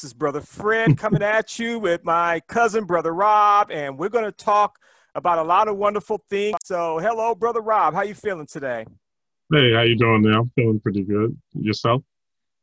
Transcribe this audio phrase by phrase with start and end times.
[0.00, 4.24] This is Brother Fred coming at you with my cousin, Brother Rob, and we're going
[4.24, 4.78] to talk
[5.14, 6.56] about a lot of wonderful things.
[6.64, 7.92] So, hello, Brother Rob.
[7.92, 8.86] How you feeling today?
[9.52, 10.40] Hey, how you doing now?
[10.40, 11.36] I'm feeling pretty good.
[11.52, 12.02] Yourself?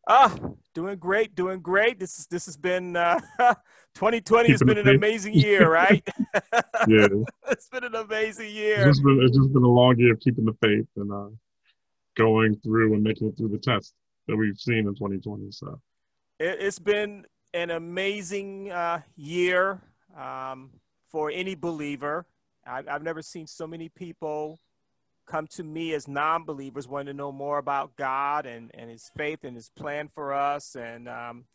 [0.08, 0.36] Ah,
[0.74, 2.00] doing great, doing great.
[2.00, 3.20] This is this has been uh,
[3.94, 6.04] 2020 Keeping has been an amazing year, right?
[6.88, 7.08] yeah,
[7.52, 8.78] it's been an amazing year.
[8.78, 11.30] It's just been, it's just been a long year of keeping the faith and uh,
[12.16, 13.94] going through and making it through the test
[14.28, 15.52] that we've seen in 2020.
[15.52, 15.80] So
[16.40, 19.82] it, has been an amazing uh, year
[20.18, 20.72] um,
[21.10, 22.26] for any believer.
[22.66, 24.60] I've, I've never seen so many people
[25.26, 29.40] come to me as non-believers wanting to know more about God and, and his faith
[29.44, 31.46] and his plan for us and um,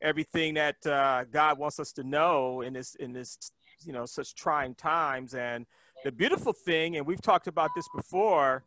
[0.00, 3.36] everything that uh, God wants us to know in this in this
[3.84, 5.66] you know such trying times and
[6.04, 8.64] the beautiful thing and we've talked about this before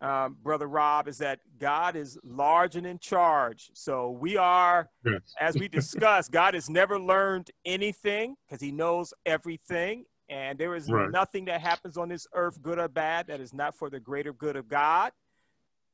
[0.00, 3.70] um, Brother Rob, is that God is large and in charge.
[3.74, 5.34] So we are, yes.
[5.40, 10.04] as we discussed, God has never learned anything because he knows everything.
[10.28, 11.10] And there is right.
[11.10, 14.32] nothing that happens on this earth, good or bad, that is not for the greater
[14.32, 15.12] good of God.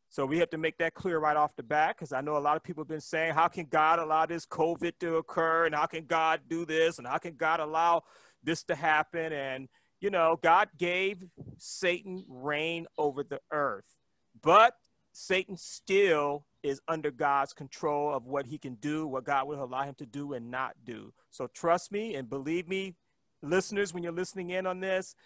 [0.09, 2.39] So we have to make that clear right off the bat because I know a
[2.39, 5.67] lot of people have been saying, how can God allow this COVID to occur?
[5.67, 6.99] And how can God do this?
[6.99, 8.03] And how can God allow
[8.43, 9.33] this to happen?
[9.33, 9.69] And,
[10.01, 11.25] you know, God gave
[11.59, 13.96] Satan reign over the earth.
[14.47, 14.75] But
[15.13, 19.83] Satan still is under God's control of what he can do, what God will allow
[19.83, 21.13] him to do and not do.
[21.33, 22.95] So trust me and believe me,
[23.43, 25.17] listeners, when you're listening in on this,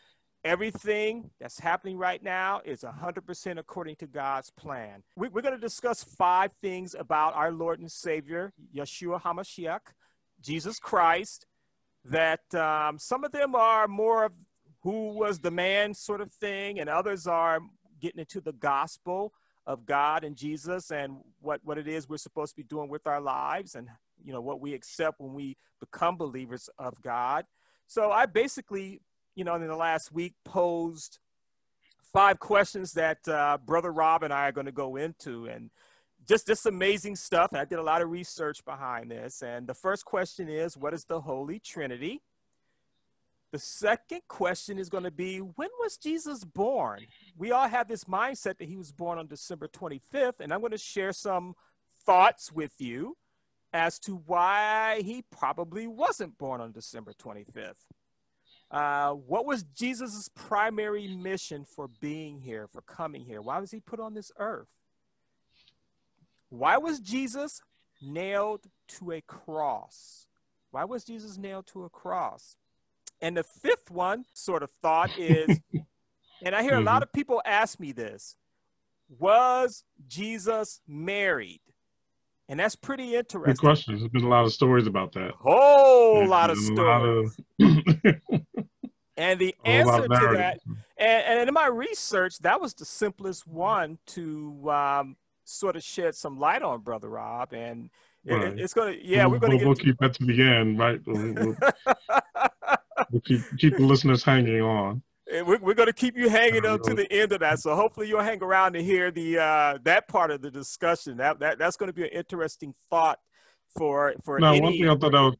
[0.42, 5.02] everything that's happening right now is 100% according to God's plan.
[5.16, 9.80] We, are going to discuss five things about our Lord and Savior, Yeshua HaMashiach,
[10.40, 11.44] Jesus Christ,
[12.06, 14.32] that um, some of them are more of
[14.82, 17.60] who was the man sort of thing, and others are
[18.00, 19.32] getting into the gospel
[19.66, 23.06] of God and Jesus and what, what it is we're supposed to be doing with
[23.06, 23.88] our lives and
[24.24, 27.44] you know what we accept when we become believers of God.
[27.86, 29.00] So I basically,
[29.34, 31.18] you know, in the last week posed
[32.12, 35.70] five questions that uh, Brother Rob and I are going to go into and
[36.28, 37.52] just this amazing stuff.
[37.52, 39.42] And I did a lot of research behind this.
[39.42, 42.20] And the first question is, what is the Holy Trinity?
[43.52, 47.00] The second question is going to be when was Jesus born?
[47.36, 50.70] We all have this mindset that he was born on December 25th, and I'm going
[50.70, 51.54] to share some
[52.06, 53.16] thoughts with you
[53.72, 57.86] as to why he probably wasn't born on December 25th.
[58.70, 63.42] Uh, what was Jesus' primary mission for being here, for coming here?
[63.42, 64.68] Why was he put on this earth?
[66.50, 67.62] Why was Jesus
[68.00, 70.26] nailed to a cross?
[70.70, 72.56] Why was Jesus nailed to a cross?
[73.22, 75.60] And the fifth one, sort of thought, is,
[76.42, 76.82] and I hear mm-hmm.
[76.82, 77.02] a lot mm-hmm.
[77.02, 78.36] of people ask me this
[79.18, 81.60] was Jesus married?
[82.48, 83.52] And that's pretty interesting.
[83.52, 83.96] Good question.
[83.96, 85.32] There's been a lot of stories about that.
[85.38, 87.38] Whole There's lot of stories.
[87.60, 88.42] Lot of...
[89.16, 90.58] and the answer to that,
[90.96, 96.16] and, and, in my research, that was the simplest one to um, sort of shed
[96.16, 97.52] some light on, Brother Rob.
[97.52, 97.90] And
[98.24, 98.48] right.
[98.48, 100.42] it, it's going to, yeah, we'll, we're going to we'll, we'll keep that to the
[100.42, 101.00] end, right?
[101.06, 101.56] We'll,
[103.24, 105.02] keep keep the listeners hanging on.
[105.30, 107.60] we're, we're going to keep you hanging up to the end of that.
[107.60, 111.18] So hopefully you'll hang around to hear the uh, that part of the discussion.
[111.18, 113.18] That, that that's going to be an interesting thought
[113.76, 114.38] for for.
[114.38, 114.60] Now, any...
[114.60, 115.36] one thing I thought that was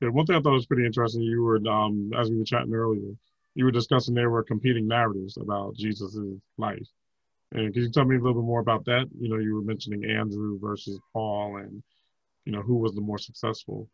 [0.00, 1.22] yeah, one thing I thought was pretty interesting.
[1.22, 3.12] You were um, as we were chatting earlier,
[3.54, 6.86] you were discussing there were competing narratives about Jesus's life.
[7.52, 9.06] And can you tell me a little bit more about that?
[9.18, 11.82] You know, you were mentioning Andrew versus Paul, and
[12.44, 13.88] you know who was the more successful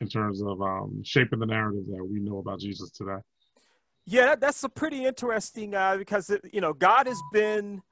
[0.00, 3.18] in terms of um, shaping the narrative that we know about Jesus today.
[4.06, 7.82] Yeah, that's a pretty interesting uh, because it, you know God has been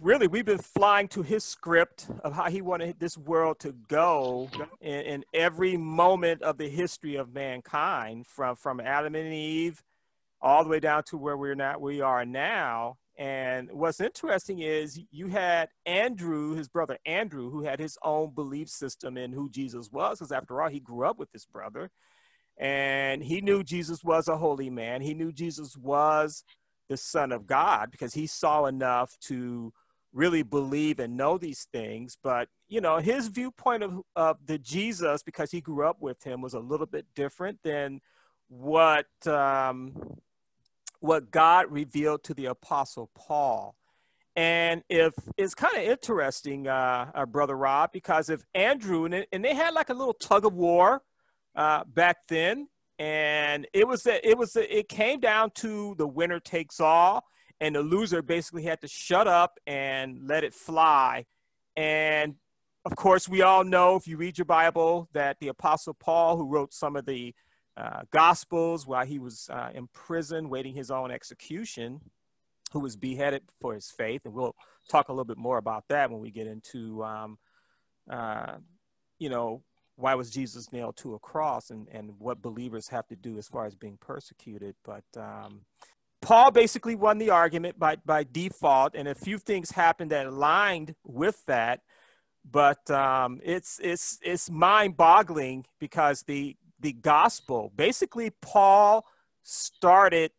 [0.00, 4.50] really we've been flying to His script of how He wanted this world to go
[4.80, 9.82] in, in every moment of the history of mankind, from from Adam and Eve
[10.40, 15.00] all the way down to where we're not we are now and what's interesting is
[15.10, 19.90] you had Andrew, his brother Andrew, who had his own belief system in who Jesus
[19.90, 21.90] was, because after all, he grew up with his brother.
[22.58, 25.00] And he knew Jesus was a holy man.
[25.00, 26.44] He knew Jesus was
[26.88, 29.72] the Son of God because he saw enough to
[30.12, 32.16] really believe and know these things.
[32.22, 36.40] But, you know, his viewpoint of, of the Jesus, because he grew up with him,
[36.40, 38.00] was a little bit different than
[38.48, 40.18] what um,
[41.00, 43.74] what God revealed to the Apostle Paul.
[44.34, 49.44] And if it's kind of interesting, uh, uh, Brother Rob, because if Andrew, and, and
[49.44, 51.02] they had like a little tug of war
[51.54, 56.38] uh, back then, and it was, it was, a, it came down to the winner
[56.38, 57.24] takes all,
[57.60, 61.24] and the loser basically had to shut up and let it fly.
[61.74, 62.34] And
[62.84, 66.46] of course, we all know if you read your Bible that the Apostle Paul, who
[66.46, 67.34] wrote some of the
[67.76, 72.00] uh, Gospels while he was uh, in prison waiting his own execution,
[72.72, 74.22] who was beheaded for his faith.
[74.24, 74.56] And we'll
[74.90, 77.38] talk a little bit more about that when we get into, um,
[78.10, 78.56] uh,
[79.18, 79.62] you know,
[79.96, 83.48] why was Jesus nailed to a cross and, and what believers have to do as
[83.48, 84.74] far as being persecuted.
[84.84, 85.62] But um,
[86.20, 90.94] Paul basically won the argument by, by default, and a few things happened that aligned
[91.04, 91.80] with that
[92.48, 96.56] but um, it's it's it's mind-boggling because the
[96.86, 99.04] the gospel basically Paul
[99.42, 100.30] started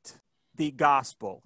[0.56, 1.42] the gospel,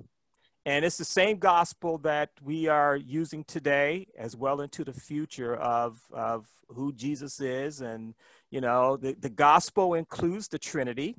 [0.63, 5.55] and it's the same gospel that we are using today as well into the future
[5.55, 8.13] of of who Jesus is, and
[8.51, 11.15] you know the the gospel includes the Trinity.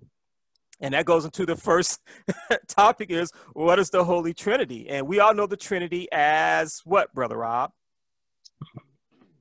[0.80, 2.00] And that goes into the first
[2.68, 4.88] topic is what is the Holy Trinity?
[4.88, 7.72] And we all know the Trinity as what, Brother Rob?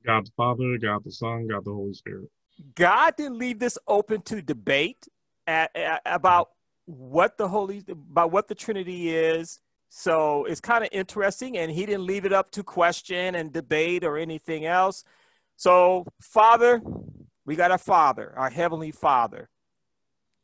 [0.06, 2.30] God the Father, God the Son, God the Holy Spirit.
[2.76, 5.08] God didn't leave this open to debate
[5.48, 6.50] at, at, about
[6.86, 9.60] what the Holy, about what the Trinity is.
[9.90, 14.04] So it's kind of interesting, and He didn't leave it up to question and debate
[14.04, 15.04] or anything else.
[15.58, 16.82] So, Father,
[17.46, 19.50] we got our Father, our Heavenly Father,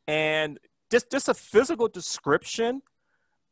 [0.08, 0.60] and
[0.92, 2.82] just just a physical description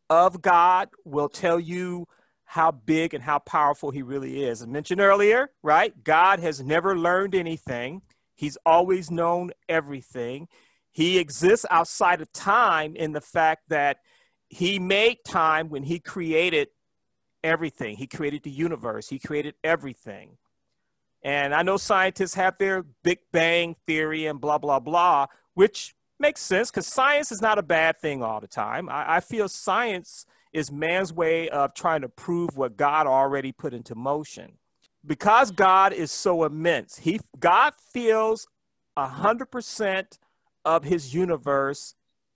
[0.09, 2.07] of God will tell you
[2.45, 4.61] how big and how powerful he really is.
[4.61, 6.03] I mentioned earlier, right?
[6.03, 8.01] God has never learned anything.
[8.35, 10.47] He's always known everything.
[10.91, 13.97] He exists outside of time in the fact that
[14.47, 16.69] he made time when he created
[17.43, 17.97] everything.
[17.97, 20.37] He created the universe, he created everything.
[21.23, 26.41] And I know scientists have their Big Bang theory and blah, blah, blah, which makes
[26.41, 28.89] sense because science is not a bad thing all the time.
[28.89, 33.73] I, I feel science is man's way of trying to prove what God already put
[33.73, 34.53] into motion.
[35.05, 38.47] Because God is so immense, he God feels
[38.97, 40.19] a hundred percent
[40.63, 41.95] of his universe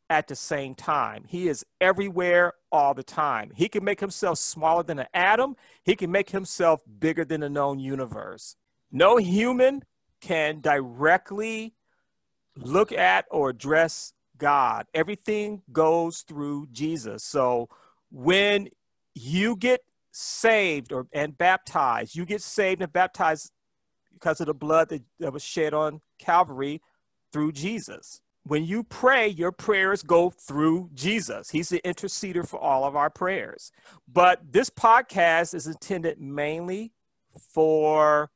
[0.10, 1.24] at the same time.
[1.28, 3.52] He is everywhere all the time.
[3.56, 5.56] He can make himself smaller than an atom.
[5.84, 8.56] He can make himself bigger than the known universe.
[8.92, 9.84] No human
[10.22, 11.74] can directly
[12.56, 14.88] look at or address God.
[14.94, 17.24] Everything goes through Jesus.
[17.24, 17.70] So
[18.12, 18.70] when
[19.14, 19.82] you get
[20.12, 23.52] saved or and baptized, you get saved and baptized
[24.14, 26.82] because of the blood that, that was shed on Calvary
[27.32, 28.22] through Jesus.
[28.44, 31.52] When you pray, your prayers go through Jesus.
[31.52, 33.72] He's the interceder for all of our prayers.
[34.12, 36.94] But this podcast is intended mainly
[37.54, 38.32] for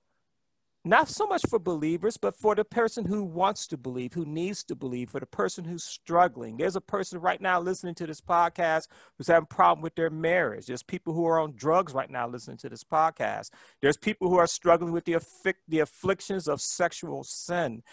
[0.86, 4.64] not so much for believers, but for the person who wants to believe, who needs
[4.66, 6.58] to believe, for the person who's struggling.
[6.58, 8.88] There's a person right now listening to this podcast
[9.18, 10.66] who's having a problem with their marriage.
[10.66, 13.52] There's people who are on drugs right now listening to this podcast.
[13.82, 17.84] There's people who are struggling with the, affic- the afflictions of sexual sin.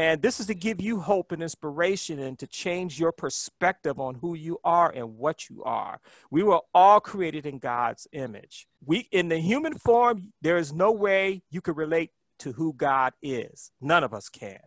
[0.00, 4.14] And this is to give you hope and inspiration and to change your perspective on
[4.14, 6.00] who you are and what you are.
[6.30, 8.66] We were all created in God's image.
[8.82, 13.12] We in the human form, there is no way you could relate to who God
[13.22, 13.70] is.
[13.80, 14.60] None of us can.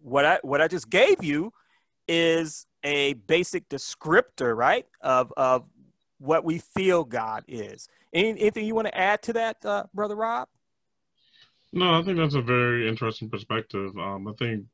[0.00, 1.52] What I what I just gave you
[2.08, 5.64] is a basic descriptor, right, of of
[6.18, 7.88] what we feel God is.
[8.12, 10.48] Any, anything you want to add to that, uh, brother Rob?
[11.72, 13.96] No, I think that's a very interesting perspective.
[13.98, 14.64] Um, I think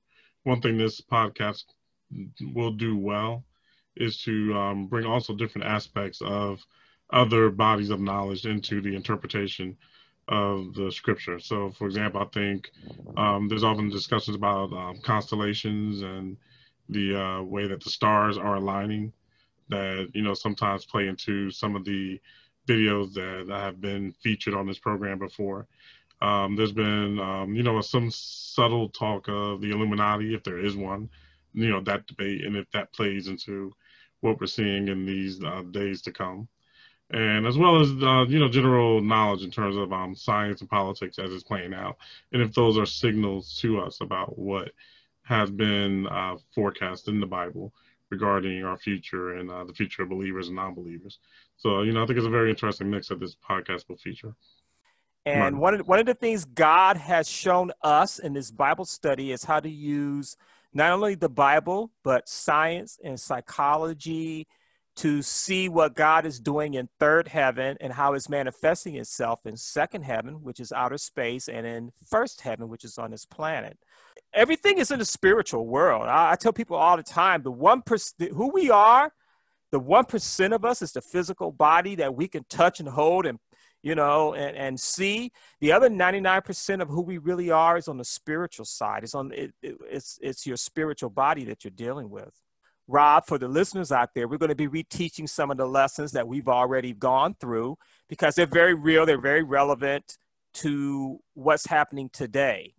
[0.44, 1.64] one thing this podcast
[2.54, 3.44] will do well
[3.96, 6.64] is to um, bring also different aspects of
[7.12, 9.76] other bodies of knowledge into the interpretation
[10.28, 11.38] of the scripture.
[11.38, 12.70] So, for example, I think
[13.16, 16.36] um, there's often discussions about um, constellations and
[16.88, 19.12] the uh, way that the stars are aligning
[19.68, 22.20] that, you know, sometimes play into some of the
[22.66, 25.66] videos that have been featured on this program before.
[26.20, 30.76] Um, there's been, um, you know, some subtle talk of the Illuminati, if there is
[30.76, 31.08] one,
[31.52, 33.72] you know, that debate, and if that plays into
[34.20, 36.46] what we're seeing in these uh, days to come
[37.12, 40.70] and as well as uh, you know general knowledge in terms of um, science and
[40.70, 41.96] politics as it's playing out,
[42.32, 44.70] and if those are signals to us about what
[45.22, 47.72] has been uh, forecast in the Bible
[48.10, 51.18] regarding our future and uh, the future of believers and non-believers.
[51.56, 54.34] So you know I think it's a very interesting mix that this podcast will feature.
[55.24, 59.30] And one of, one of the things God has shown us in this Bible study
[59.30, 60.36] is how to use
[60.74, 64.48] not only the Bible but science and psychology
[64.96, 69.56] to see what God is doing in third heaven and how it's manifesting itself in
[69.56, 73.78] second heaven, which is outer space, and in first heaven, which is on this planet.
[74.34, 76.08] Everything is in the spiritual world.
[76.08, 79.12] I, I tell people all the time the one percent who we are,
[79.70, 83.24] the one percent of us is the physical body that we can touch and hold
[83.24, 83.38] and
[83.82, 87.98] you know, and, and see the other 99% of who we really are is on
[87.98, 89.02] the spiritual side.
[89.02, 92.32] It's on it, it, it's it's your spiritual body that you're dealing with.
[92.92, 96.12] Rob, for the listeners out there, we're going to be reteaching some of the lessons
[96.12, 100.18] that we've already gone through because they're very real, they're very relevant
[100.54, 102.74] to what's happening today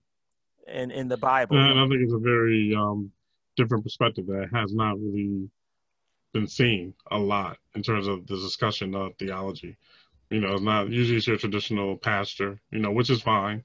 [0.67, 1.57] in, in the Bible.
[1.57, 3.11] And I think it's a very um,
[3.57, 5.49] different perspective that has not really
[6.31, 9.77] been seen a lot in terms of the discussion of theology.
[10.29, 13.63] You know, it's not usually it's your traditional pastor, you know, which is fine.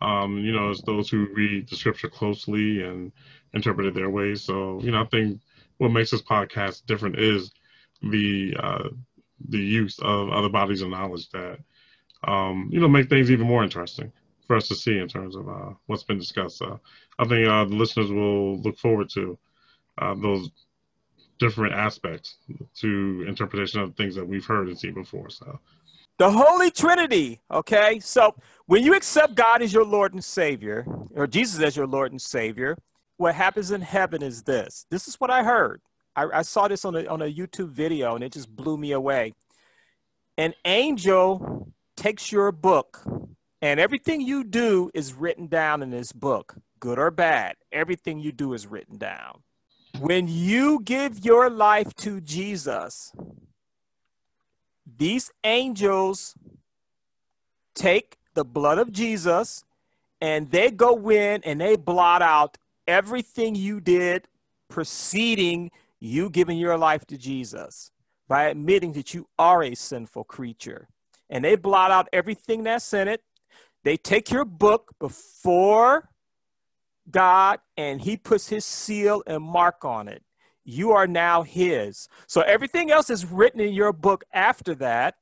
[0.00, 3.10] Um, you know, it's those who read the scripture closely and
[3.52, 4.34] interpret it their way.
[4.34, 5.40] So, you know, I think
[5.78, 7.50] what makes this podcast different is
[8.02, 8.88] the uh,
[9.48, 11.58] the use of other bodies of knowledge that
[12.24, 14.12] um, you know make things even more interesting
[14.46, 16.58] for us to see in terms of uh, what's been discussed.
[16.58, 16.80] So
[17.18, 19.38] I think uh, the listeners will look forward to
[19.98, 20.50] uh, those
[21.38, 22.36] different aspects
[22.76, 25.30] to interpretation of things that we've heard and seen before.
[25.30, 25.60] So
[26.18, 27.40] the Holy Trinity.
[27.50, 28.34] Okay, so
[28.66, 32.20] when you accept God as your Lord and Savior, or Jesus as your Lord and
[32.20, 32.76] Savior,
[33.18, 34.86] what happens in heaven is this.
[34.90, 35.82] This is what I heard.
[36.16, 38.92] I, I saw this on a, on a YouTube video and it just blew me
[38.92, 39.34] away.
[40.38, 43.04] An angel takes your book,
[43.60, 47.56] and everything you do is written down in this book, good or bad.
[47.72, 49.42] Everything you do is written down.
[49.98, 53.12] When you give your life to Jesus,
[54.96, 56.34] these angels
[57.74, 59.64] take the blood of Jesus
[60.20, 64.26] and they go in and they blot out everything you did
[64.68, 67.90] preceding you giving your life to Jesus
[68.28, 70.88] by admitting that you are a sinful creature.
[71.30, 73.22] And they blot out everything that's in it.
[73.84, 76.08] They take your book before
[77.10, 80.22] God and he puts his seal and mark on it.
[80.64, 82.08] You are now his.
[82.26, 85.14] So everything else is written in your book after that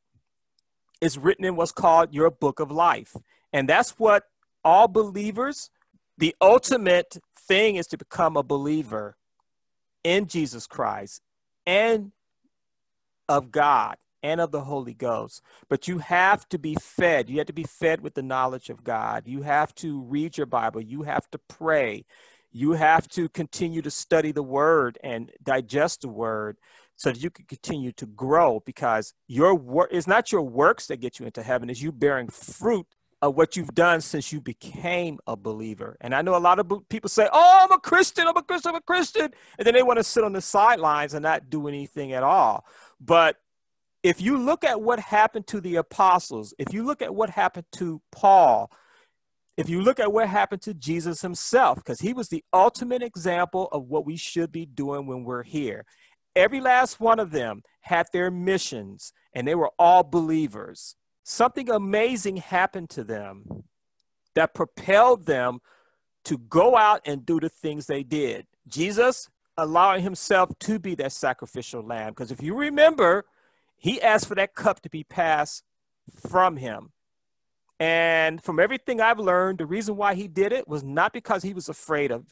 [1.00, 3.14] is written in what's called your book of life.
[3.52, 4.24] And that's what
[4.64, 5.70] all believers,
[6.18, 7.18] the ultimate
[7.48, 9.16] thing is to become a believer
[10.04, 11.20] in Jesus Christ
[11.66, 12.12] and
[13.28, 15.42] of God and of the Holy Ghost.
[15.68, 17.28] But you have to be fed.
[17.28, 19.24] You have to be fed with the knowledge of God.
[19.26, 20.80] You have to read your Bible.
[20.80, 22.04] You have to pray.
[22.52, 26.56] You have to continue to study the word and digest the word
[26.96, 31.00] so that you can continue to grow because your work is not your works that
[31.00, 32.86] get you into heaven, is you bearing fruit
[33.30, 35.96] what you've done since you became a believer.
[36.00, 38.70] And I know a lot of people say, Oh, I'm a Christian, I'm a Christian,
[38.70, 39.32] I'm a Christian.
[39.58, 42.66] And then they want to sit on the sidelines and not do anything at all.
[43.00, 43.36] But
[44.02, 47.66] if you look at what happened to the apostles, if you look at what happened
[47.72, 48.70] to Paul,
[49.56, 53.68] if you look at what happened to Jesus himself, because he was the ultimate example
[53.72, 55.84] of what we should be doing when we're here.
[56.34, 60.94] Every last one of them had their missions, and they were all believers
[61.28, 63.64] something amazing happened to them
[64.34, 65.58] that propelled them
[66.24, 68.46] to go out and do the things they did.
[68.68, 72.10] Jesus allowing himself to be that sacrificial lamb.
[72.10, 73.24] Because if you remember,
[73.76, 75.64] he asked for that cup to be passed
[76.28, 76.92] from him.
[77.80, 81.52] And from everything I've learned, the reason why he did it was not because he
[81.52, 82.24] was afraid of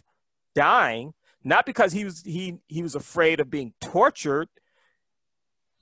[0.54, 4.48] dying, not because he was he he was afraid of being tortured,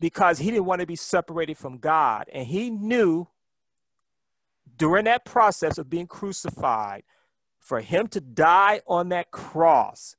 [0.02, 2.28] because he didn't want to be separated from God.
[2.32, 3.28] And he knew
[4.76, 7.04] during that process of being crucified
[7.60, 10.16] for him to die on that cross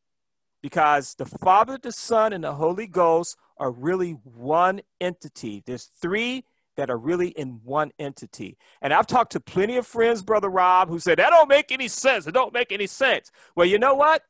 [0.62, 5.62] because the Father, the Son, and the Holy Ghost are really one entity.
[5.66, 6.46] There's three
[6.78, 8.58] that are really in one entity.
[8.82, 11.90] And I've talked to plenty of friends, Brother Rob, who said, that don't make any
[11.90, 12.26] sense.
[12.26, 13.34] It don't make any sense.
[13.54, 14.24] Well, you know what?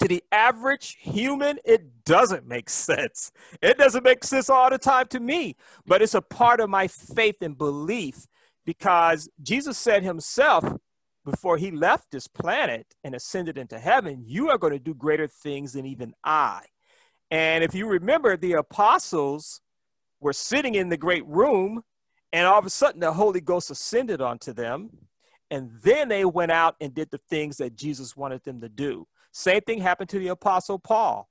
[0.00, 3.32] To the average human, it doesn't make sense.
[3.62, 6.88] It doesn't make sense all the time to me, but it's a part of my
[6.88, 8.26] faith and belief
[8.64, 10.64] because Jesus said himself
[11.24, 15.26] before he left this planet and ascended into heaven, You are going to do greater
[15.26, 16.62] things than even I.
[17.30, 19.60] And if you remember, the apostles
[20.20, 21.82] were sitting in the great room,
[22.32, 24.90] and all of a sudden the Holy Ghost ascended onto them.
[25.50, 29.06] And then they went out and did the things that Jesus wanted them to do.
[29.36, 31.28] Same thing happened to the Apostle Paul.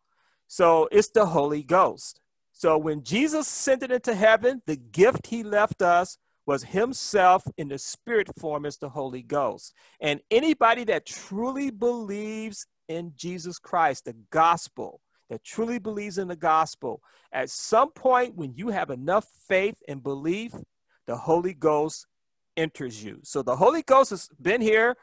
[0.48, 2.20] So it's the Holy Ghost.
[2.52, 7.70] So when Jesus sent it into heaven, the gift he left us was himself in
[7.70, 9.74] the spirit form as the Holy Ghost.
[10.00, 16.36] And anybody that truly believes in Jesus Christ, the gospel, that truly believes in the
[16.36, 17.02] gospel,
[17.34, 20.52] at some point when you have enough faith and belief,
[21.08, 22.06] the Holy Ghost
[22.56, 23.22] enters you.
[23.24, 24.96] So the Holy Ghost has been here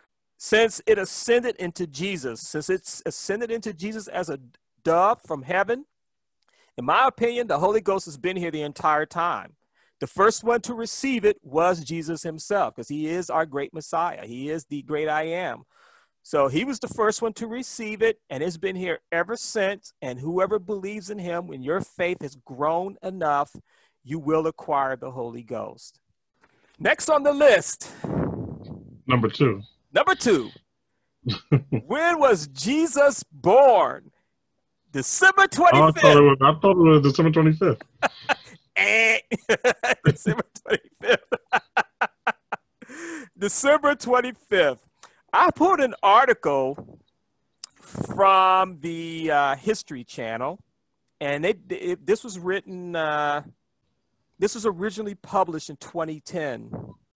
[0.44, 4.40] since it ascended into Jesus, since it's ascended into Jesus as a
[4.82, 5.84] dove from heaven,
[6.76, 9.54] in my opinion, the Holy Ghost has been here the entire time
[10.00, 14.26] The first one to receive it was Jesus himself, because he is our great Messiah.
[14.26, 15.62] He is the great I am.
[16.25, 19.92] So he was the first one to receive it, and it's been here ever since.
[20.02, 23.54] And whoever believes in him, when your faith has grown enough,
[24.02, 26.00] you will acquire the Holy Ghost.
[26.80, 27.92] Next on the list.
[29.06, 29.62] Number two.
[29.92, 30.50] Number two.
[31.87, 34.11] when was Jesus born?
[34.92, 35.70] December 25th.
[35.75, 37.80] Oh, I, thought it was, I thought it was December 25th.
[38.76, 39.18] Eh.
[40.04, 40.44] December
[41.02, 41.18] 25th.
[43.38, 44.78] December 25th.
[45.32, 47.00] I put an article
[47.75, 50.62] from the uh, History Channel,
[51.20, 52.94] and it, it this was written.
[52.94, 53.42] Uh,
[54.38, 56.70] this was originally published in 2010,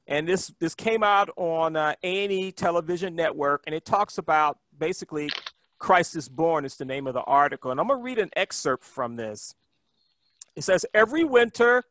[0.06, 5.30] and this this came out on uh, A&E Television Network, and it talks about basically
[5.78, 8.84] Christ is born is the name of the article, and I'm gonna read an excerpt
[8.84, 9.54] from this.
[10.54, 11.84] It says every winter,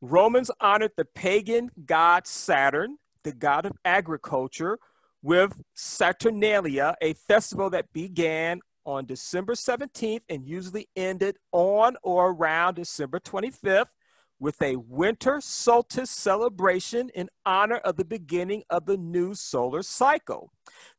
[0.00, 4.78] Romans honored the pagan god Saturn, the god of agriculture
[5.22, 12.74] with Saturnalia, a festival that began on December 17th and usually ended on or around
[12.74, 13.88] December 25th
[14.38, 20.52] with a winter solstice celebration in honor of the beginning of the new solar cycle.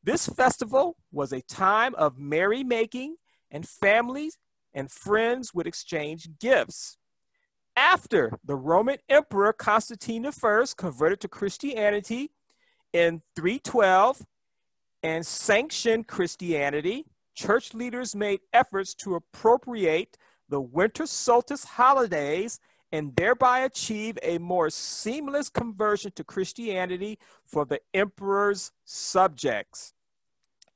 [0.03, 3.15] This festival was a time of merrymaking
[3.51, 4.38] and families
[4.74, 6.98] and friends would exchange gifts.
[7.75, 12.32] After the Roman Emperor Constantine I converted to Christianity
[12.91, 14.25] in 312
[15.03, 20.17] and sanctioned Christianity, church leaders made efforts to appropriate
[20.50, 22.60] the winter solstice holidays
[22.91, 29.94] and thereby achieve a more seamless conversion to Christianity for the emperor's subjects.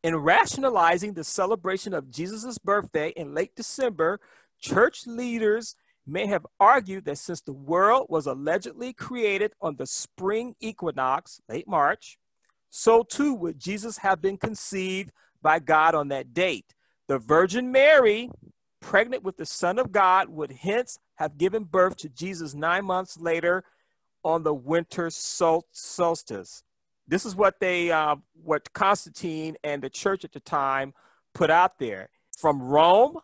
[0.03, 4.20] In rationalizing the celebration of Jesus' birthday in late December,
[4.59, 5.75] church leaders
[6.07, 11.68] may have argued that since the world was allegedly created on the spring equinox, late
[11.68, 12.18] March,
[12.70, 16.74] so too would Jesus have been conceived by God on that date.
[17.07, 18.29] The Virgin Mary,
[18.81, 23.17] pregnant with the Son of God, would hence have given birth to Jesus nine months
[23.17, 23.63] later
[24.24, 26.63] on the winter solstice.
[27.07, 30.94] This is what they, uh, what Constantine and the church at the time
[31.33, 32.09] put out there.
[32.37, 33.20] From Rome,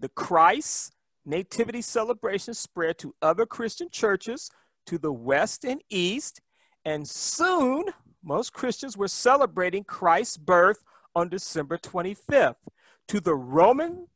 [0.00, 4.50] the Christ nativity celebration spread to other Christian churches
[4.86, 6.40] to the west and east,
[6.84, 7.84] and soon
[8.22, 10.82] most Christians were celebrating Christ's birth
[11.14, 12.56] on December 25th.
[13.08, 14.08] To the Roman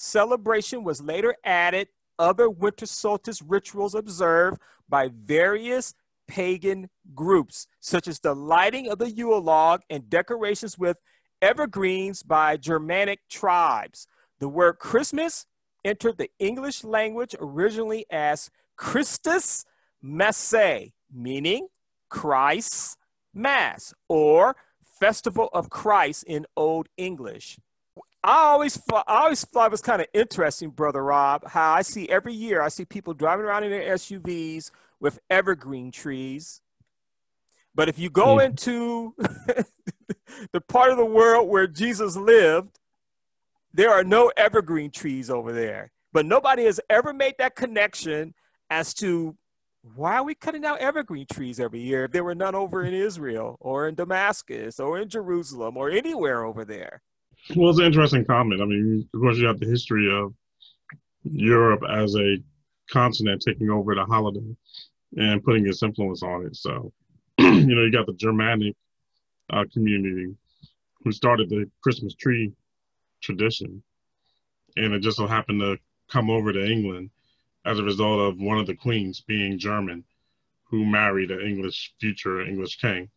[0.00, 4.58] celebration was later added other winter solstice rituals observed
[4.88, 5.92] by various
[6.26, 11.00] pagan groups, such as the lighting of the Yule log and decorations with
[11.42, 14.06] evergreens by Germanic tribes.
[14.38, 15.44] The word Christmas
[15.84, 19.66] entered the English language originally as Christus
[20.00, 21.68] Messe, meaning
[22.08, 22.96] Christ's
[23.34, 24.56] Mass or
[24.98, 27.58] Festival of Christ in Old English.
[28.22, 31.82] I always thought, I always thought it was kind of interesting, brother Rob, how I
[31.82, 36.60] see every year I see people driving around in their SUVs with evergreen trees.
[37.74, 38.44] But if you go mm.
[38.44, 39.14] into
[40.52, 42.78] the part of the world where Jesus lived,
[43.72, 45.90] there are no evergreen trees over there.
[46.12, 48.34] But nobody has ever made that connection
[48.68, 49.36] as to
[49.94, 52.92] why are we cutting down evergreen trees every year if there were none over in
[52.92, 57.00] Israel or in Damascus or in Jerusalem or anywhere over there?
[57.56, 58.60] Well, it's an interesting comment.
[58.62, 60.34] I mean, of course, you have the history of
[61.24, 62.36] Europe as a
[62.90, 64.56] continent taking over the holiday
[65.16, 66.56] and putting its influence on it.
[66.56, 66.92] So,
[67.38, 68.76] you know, you got the Germanic
[69.50, 70.34] uh, community
[71.02, 72.52] who started the Christmas tree
[73.20, 73.82] tradition,
[74.76, 75.78] and it just so happened to
[76.10, 77.10] come over to England
[77.64, 80.04] as a result of one of the queens being German,
[80.64, 83.08] who married an English future English king.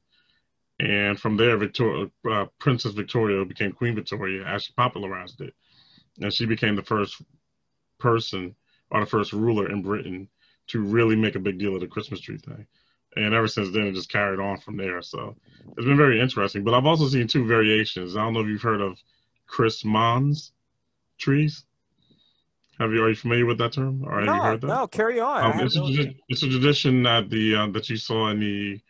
[0.80, 5.54] And from there, Victoria, uh, Princess Victoria became Queen Victoria as she popularized it.
[6.20, 7.22] And she became the first
[8.00, 8.56] person
[8.90, 10.28] or the first ruler in Britain
[10.68, 12.66] to really make a big deal of the Christmas tree thing.
[13.16, 15.02] And ever since then, it just carried on from there.
[15.02, 15.36] So
[15.78, 16.64] it's been very interesting.
[16.64, 18.16] But I've also seen two variations.
[18.16, 18.98] I don't know if you've heard of
[19.48, 20.52] Chrismon
[21.18, 21.66] trees.
[22.80, 24.04] Have you are you familiar with that term?
[24.04, 24.68] Or have no, you heard that?
[24.68, 25.52] No, carry on.
[25.52, 28.82] Um, it's, no a, it's, a, tradition that the uh, that you saw in the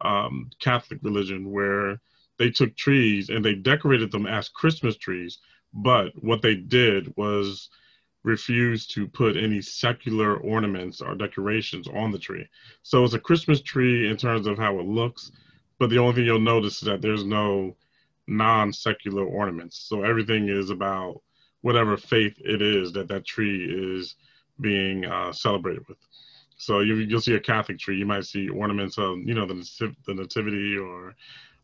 [0.00, 2.00] um, Catholic religion where
[2.38, 5.38] they took trees and they decorated them as Christmas trees,
[5.72, 7.70] but what they did was
[8.24, 12.46] refuse to put any secular ornaments or decorations on the tree.
[12.82, 15.30] So it's a Christmas tree in terms of how it looks,
[15.78, 17.76] but the only thing you'll notice is that there's no
[18.26, 19.78] non-secular ornaments.
[19.78, 21.22] So everything is about
[21.60, 24.16] whatever faith it is that that tree is
[24.60, 25.98] being uh, celebrated with.
[26.56, 27.98] So you, you'll see a Catholic tree.
[27.98, 31.14] You might see ornaments of, you know, the, the nativity or,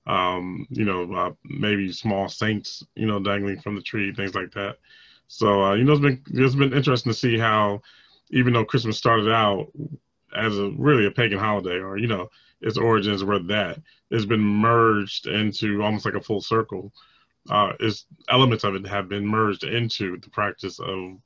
[0.07, 4.53] um, you know, uh, maybe small saints, you know, dangling from the tree, things like
[4.53, 4.77] that.
[5.29, 7.81] So, uh, you know, it's been, it's been interesting to see how,
[8.31, 9.73] even though Christmas started out
[10.37, 12.29] as a really a pagan holiday or, you know,
[12.61, 16.93] its origins were that, it's been merged into almost like a full circle.
[17.51, 21.17] Uh, is elements of it have been merged into the practice of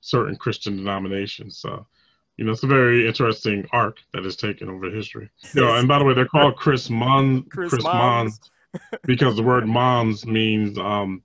[0.00, 1.58] certain Christian denominations.
[1.58, 1.86] So,
[2.36, 5.30] you know, it's a very interesting arc that is taken over history.
[5.54, 8.40] You know, and by the way, they're called Chris Mon Chris, Chrismons
[9.04, 11.22] because the word Mons means um,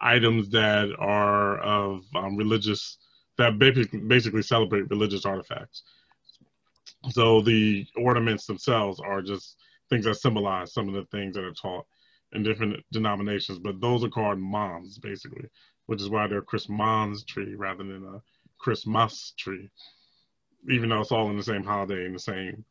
[0.00, 2.98] items that are of um, religious
[3.38, 5.82] that basically basically celebrate religious artifacts.
[7.10, 9.56] So the ornaments themselves are just
[9.90, 11.86] things that symbolize some of the things that are taught
[12.32, 15.46] in different denominations, but those are called Mons basically,
[15.86, 18.22] which is why they're Chrismons tree rather than a
[18.58, 19.68] Christmas tree
[20.70, 22.64] even though it's all in the same holiday and the same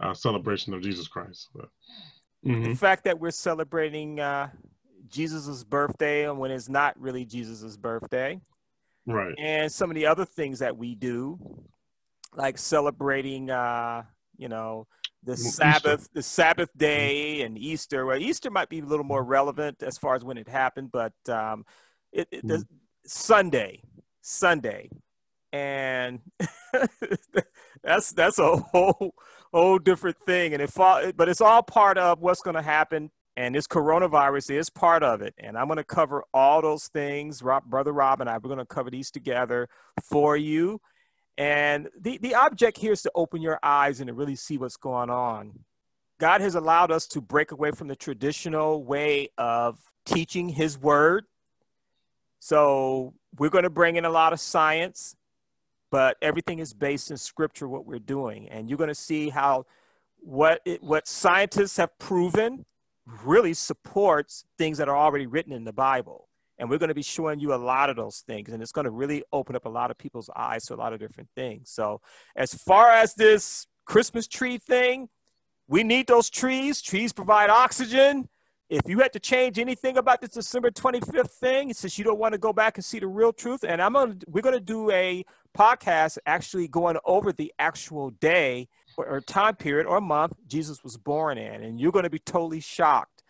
[0.00, 1.48] uh, celebration of Jesus Christ.
[1.54, 1.68] But,
[2.44, 2.70] mm-hmm.
[2.70, 4.50] The fact that we're celebrating uh,
[5.08, 8.40] Jesus's birthday and when it's not really Jesus's birthday,
[9.06, 9.34] right?
[9.38, 11.38] And some of the other things that we do,
[12.34, 14.02] like celebrating, uh,
[14.36, 14.86] you know,
[15.22, 16.10] the well, Sabbath, Easter.
[16.14, 18.06] the Sabbath day, and Easter.
[18.06, 21.14] Well, Easter might be a little more relevant as far as when it happened, but
[21.28, 21.64] um,
[22.12, 22.62] it, it, mm-hmm.
[23.06, 23.82] Sunday,
[24.20, 24.90] Sunday,
[25.52, 26.20] and
[27.82, 29.14] that's that's a whole
[29.52, 30.52] whole different thing.
[30.52, 30.70] And it
[31.16, 33.10] but it's all part of what's going to happen.
[33.38, 35.34] And this coronavirus is part of it.
[35.38, 37.42] And i'm going to cover all those things.
[37.42, 39.68] Rob, brother rob and i we're going to cover these together
[40.02, 40.80] for you.
[41.38, 44.78] And the, the object here is to open your eyes and to really see what's
[44.78, 45.60] going on.
[46.18, 51.26] God has allowed us to break away from the traditional way of teaching his word.
[52.38, 55.14] So we're going to bring in a lot of science
[55.90, 58.48] but everything is based in scripture what we're doing.
[58.48, 59.66] And you're going to see how
[60.18, 62.64] what it, what scientists have proven
[63.24, 66.28] really supports things that are already written in the bible.
[66.58, 68.86] And we're going to be showing you a lot of those things and it's going
[68.86, 71.70] to really open up a lot of people's eyes to a lot of different things.
[71.70, 72.00] So
[72.34, 75.08] as far as this christmas tree thing
[75.68, 76.80] we need those trees.
[76.80, 78.28] Trees provide oxygen.
[78.68, 82.32] If you had to change anything about this December 25th thing, since you don't want
[82.32, 85.24] to go back and see the real truth, and I'm gonna we're gonna do a
[85.56, 90.96] podcast actually going over the actual day or, or time period or month Jesus was
[90.96, 93.22] born in, and you're gonna be totally shocked.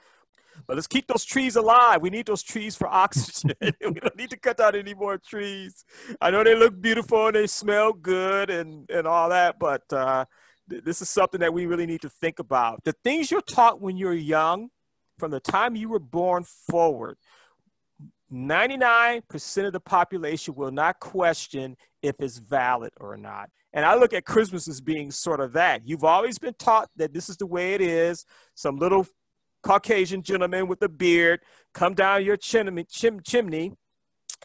[0.66, 2.00] But let's keep those trees alive.
[2.00, 3.54] We need those trees for oxygen.
[3.60, 5.84] we don't need to cut down any more trees.
[6.20, 10.24] I know they look beautiful and they smell good and, and all that, but uh,
[10.70, 12.82] th- this is something that we really need to think about.
[12.84, 14.70] The things you're taught when you're young
[15.18, 17.16] from the time you were born forward,
[18.32, 21.76] 99% of the population will not question
[22.06, 23.50] if it's valid or not.
[23.72, 25.86] And I look at Christmas as being sort of that.
[25.86, 28.24] You've always been taught that this is the way it is.
[28.54, 29.06] Some little
[29.62, 31.40] Caucasian gentleman with a beard
[31.74, 33.72] come down your chimney, chim, chimney.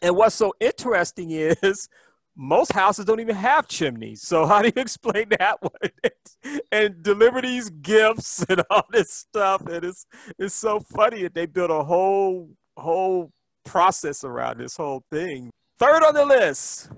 [0.02, 1.88] And what's so interesting is
[2.36, 4.22] most houses don't even have chimneys.
[4.22, 6.60] So how do you explain that one?
[6.72, 9.62] and deliver these gifts and all this stuff.
[9.68, 10.06] And it's
[10.40, 13.32] it's so funny that they built a whole whole
[13.64, 15.52] process around this whole thing.
[15.80, 16.90] Third on the list.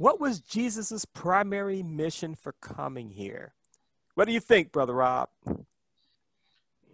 [0.00, 3.52] What was Jesus's primary mission for coming here?
[4.14, 5.28] What do you think, Brother Rob?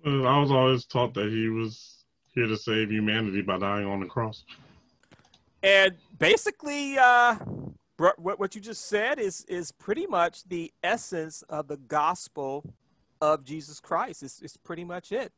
[0.05, 4.07] I was always taught that he was here to save humanity by dying on the
[4.07, 4.43] cross.
[5.63, 7.37] And basically, uh,
[7.97, 12.75] what what you just said is is pretty much the essence of the gospel
[13.21, 14.25] of Jesus Christ.
[14.25, 15.31] It's, it's pretty much it.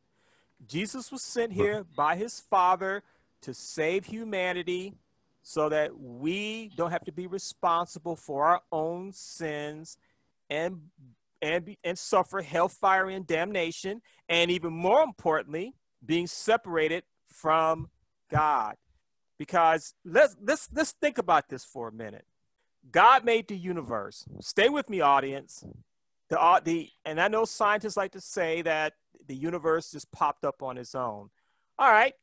[0.67, 3.03] Jesus was sent here by his Father
[3.41, 4.95] to save humanity
[5.41, 9.97] so that we don't have to be responsible for our own sins
[10.49, 10.81] and
[11.41, 15.73] and be, and suffer hellfire and damnation and even more importantly
[16.05, 17.89] being separated from
[18.29, 18.75] God
[19.39, 22.25] because let's let's let's think about this for a minute.
[22.91, 24.25] God made the universe.
[24.41, 25.63] Stay with me, audience.
[26.29, 28.93] The uh, the and I know scientists like to say that
[29.25, 31.29] the universe just popped up on its own.
[31.79, 32.13] All right,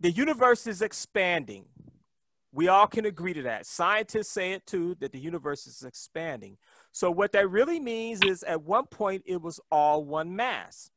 [0.00, 1.66] the universe is expanding.
[2.56, 3.66] We all can agree to that.
[3.66, 6.56] Scientists say it too that the universe is expanding.
[6.90, 10.90] So what that really means is at one point it was all one mass.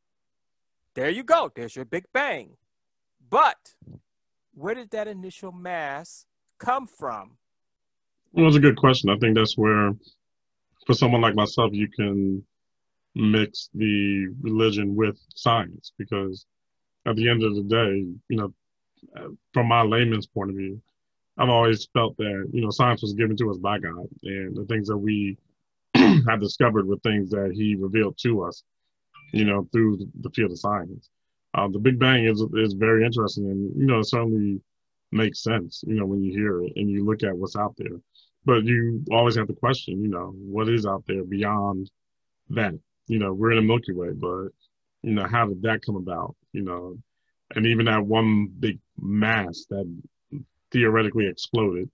[0.95, 1.51] There you go.
[1.53, 2.51] There's your Big Bang.
[3.29, 3.75] But
[4.53, 6.25] where did that initial mass
[6.59, 7.31] come from?
[8.31, 9.09] Well, that's a good question.
[9.09, 9.91] I think that's where,
[10.87, 12.41] for someone like myself, you can
[13.15, 16.45] mix the religion with science because
[17.05, 18.53] at the end of the day, you know,
[19.53, 20.81] from my layman's point of view,
[21.39, 24.65] I've always felt that, you know, science was given to us by God and the
[24.65, 25.38] things that we
[25.95, 28.62] have discovered were things that he revealed to us,
[29.32, 31.10] you know, through the field of science.
[31.54, 34.62] Uh, the Big Bang is is very interesting, and you know, it certainly
[35.12, 37.97] makes sense, you know, when you hear it and you look at what's out there.
[38.45, 41.89] But you always have to question, you know, what is out there beyond
[42.49, 42.78] that?
[43.08, 44.49] You know, we're in a Milky Way, but
[45.02, 46.36] you know, how did that come about?
[46.54, 46.97] You know,
[47.56, 49.88] and even that one big mass that
[50.71, 51.89] theoretically exploded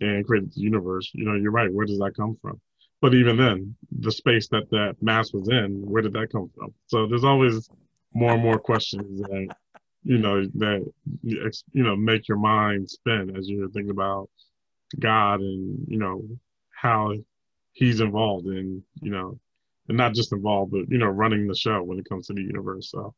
[0.00, 1.72] and created the universe, you know, you're right.
[1.72, 2.60] Where does that come from?
[3.00, 6.72] But even then, the space that that mass was in, where did that come from?
[6.86, 7.68] So there's always
[8.14, 9.54] more and more questions that
[10.02, 10.92] you know that
[11.22, 14.30] you know make your mind spin as you're thinking about
[14.98, 16.22] God and you know
[16.70, 17.12] how
[17.72, 19.38] He's involved in you know
[19.88, 22.42] and not just involved, but you know running the show when it comes to the
[22.42, 22.90] universe.
[22.90, 23.14] So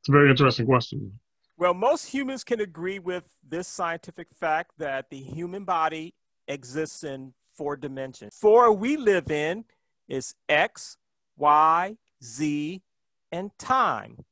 [0.00, 1.18] it's a very interesting question.
[1.58, 6.14] Well, most humans can agree with this scientific fact that the human body
[6.46, 8.36] exists in four dimensions.
[8.38, 9.64] Four we live in
[10.06, 10.98] is X,
[11.36, 12.82] Y, Z,
[13.32, 14.24] and time.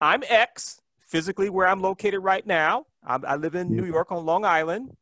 [0.00, 2.86] I'm X, physically where I'm located right now.
[3.06, 4.96] I'm, i live in New York on Long Island.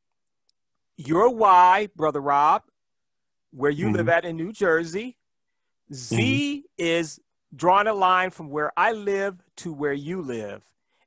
[0.96, 2.62] You're Y, Brother Rob,
[3.52, 3.96] where you mm-hmm.
[3.96, 5.16] live at in New Jersey.
[5.92, 6.66] Z mm-hmm.
[6.76, 7.20] is
[7.54, 10.62] drawing a line from where I live to where you live.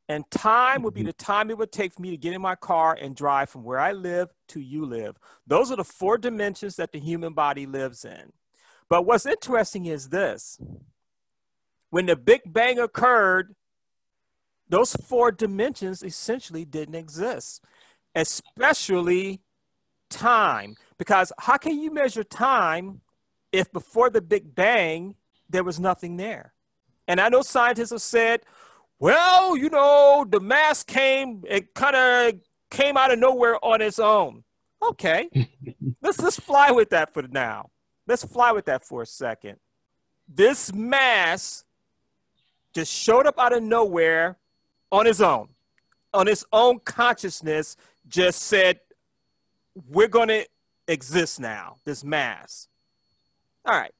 [0.07, 1.07] And time would be mm-hmm.
[1.07, 3.63] the time it would take for me to get in my car and drive from
[3.63, 5.17] where I live to you live.
[5.47, 8.31] Those are the four dimensions that the human body lives in.
[8.87, 10.59] But what's interesting is this
[11.89, 13.55] when the Big Bang occurred,
[14.69, 17.63] those four dimensions essentially didn't exist,
[18.13, 19.41] especially
[20.09, 20.75] time.
[20.97, 23.01] Because how can you measure time
[23.51, 25.15] if before the Big Bang,
[25.49, 26.53] there was nothing there?
[27.07, 28.41] And I know scientists have said,
[28.99, 32.39] well, you know, the mass came, it kind of
[32.71, 34.43] came out of nowhere on its own.
[34.81, 35.29] Okay,
[36.01, 37.69] let's let's fly with that for now.
[38.07, 39.57] Let's fly with that for a second.
[40.27, 41.65] This mass
[42.73, 44.37] just showed up out of nowhere
[44.91, 45.49] on his own,
[46.13, 47.77] on his own consciousness,
[48.07, 48.79] just said,
[49.89, 50.45] We're going to
[50.87, 52.67] exist now, this mass.
[53.65, 53.93] All right.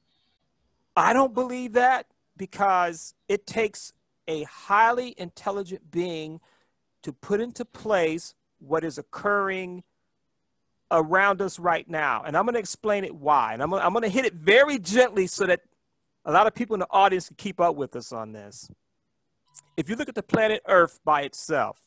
[0.94, 2.06] I don't believe that
[2.36, 3.92] because it takes
[4.28, 6.40] a highly intelligent being
[7.02, 9.84] to put into place what is occurring
[10.90, 12.22] around us right now.
[12.24, 13.52] And I'm going to explain it why.
[13.52, 15.60] And I'm going, to, I'm to hit it very gently so that
[16.24, 18.70] a lot of people in the audience can keep up with us on this.
[19.76, 21.80] If you look at the planet Earth by itself,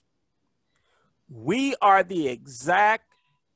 [1.30, 3.06] we are the exact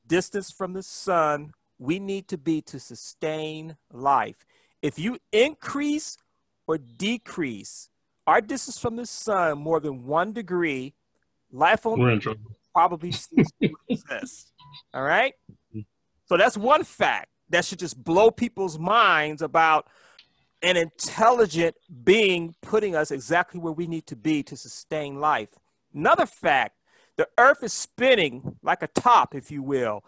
[0.06, 4.46] distance from the sun we need to be to sustain life.
[4.82, 6.18] If you increase
[6.66, 7.90] or decrease
[8.26, 10.94] our distance from the sun more than one degree,
[11.52, 12.26] life on Earth
[12.74, 14.52] probably cease to exist.
[14.92, 15.34] All right?
[16.26, 19.86] So that's one fact that should just blow people's minds about
[20.62, 25.50] an intelligent being putting us exactly where we need to be to sustain life.
[25.94, 26.76] Another fact
[27.16, 30.02] the earth is spinning like a top, if you will,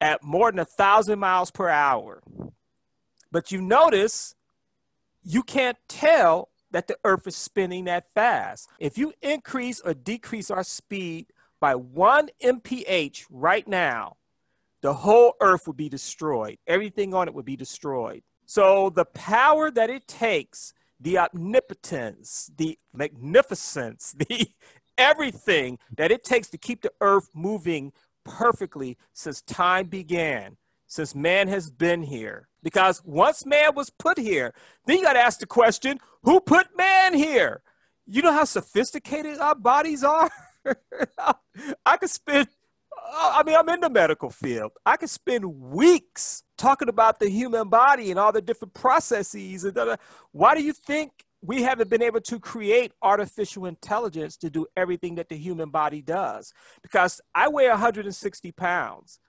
[0.00, 2.22] at more than a thousand miles per hour.
[3.30, 4.34] But you notice
[5.22, 8.68] you can't tell that the earth is spinning that fast.
[8.78, 11.26] If you increase or decrease our speed
[11.60, 14.16] by one mph right now,
[14.80, 16.58] the whole earth would be destroyed.
[16.66, 18.22] Everything on it would be destroyed.
[18.46, 24.48] So the power that it takes, the omnipotence, the magnificence, the
[24.96, 27.92] everything that it takes to keep the earth moving
[28.24, 30.56] perfectly since time began,
[30.88, 32.48] since man has been here.
[32.62, 34.52] Because once man was put here,
[34.86, 37.62] then you got to ask the question who put man here?
[38.06, 40.30] You know how sophisticated our bodies are?
[41.86, 42.48] I could spend
[43.10, 44.72] uh, I mean, I'm in the medical field.
[44.84, 49.64] I could spend weeks talking about the human body and all the different processes.
[49.64, 49.96] And
[50.32, 55.14] why do you think we haven't been able to create artificial intelligence to do everything
[55.14, 56.52] that the human body does?
[56.82, 59.20] Because I weigh 160 pounds.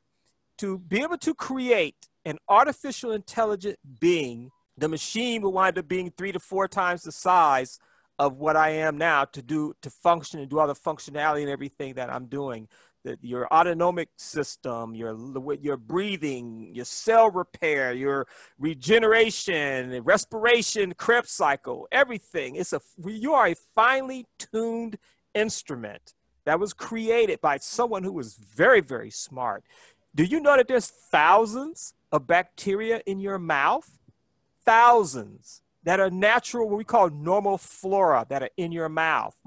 [0.59, 6.11] To be able to create an artificial intelligent being, the machine will wind up being
[6.11, 7.79] three to four times the size
[8.17, 11.49] of what I am now to do to function and do all the functionality and
[11.49, 12.67] everything that I'm doing
[13.03, 15.15] the, your autonomic system, your
[15.61, 22.55] your breathing, your cell repair, your regeneration, respiration, Krebs cycle, everything.
[22.55, 24.97] It's a you are a finely tuned
[25.33, 26.13] instrument
[26.45, 29.63] that was created by someone who was very very smart.
[30.19, 33.89] Do you know that there's thousands of bacteria in your mouth?
[34.65, 39.37] Thousands that are natural, what we call normal flora that are in your mouth.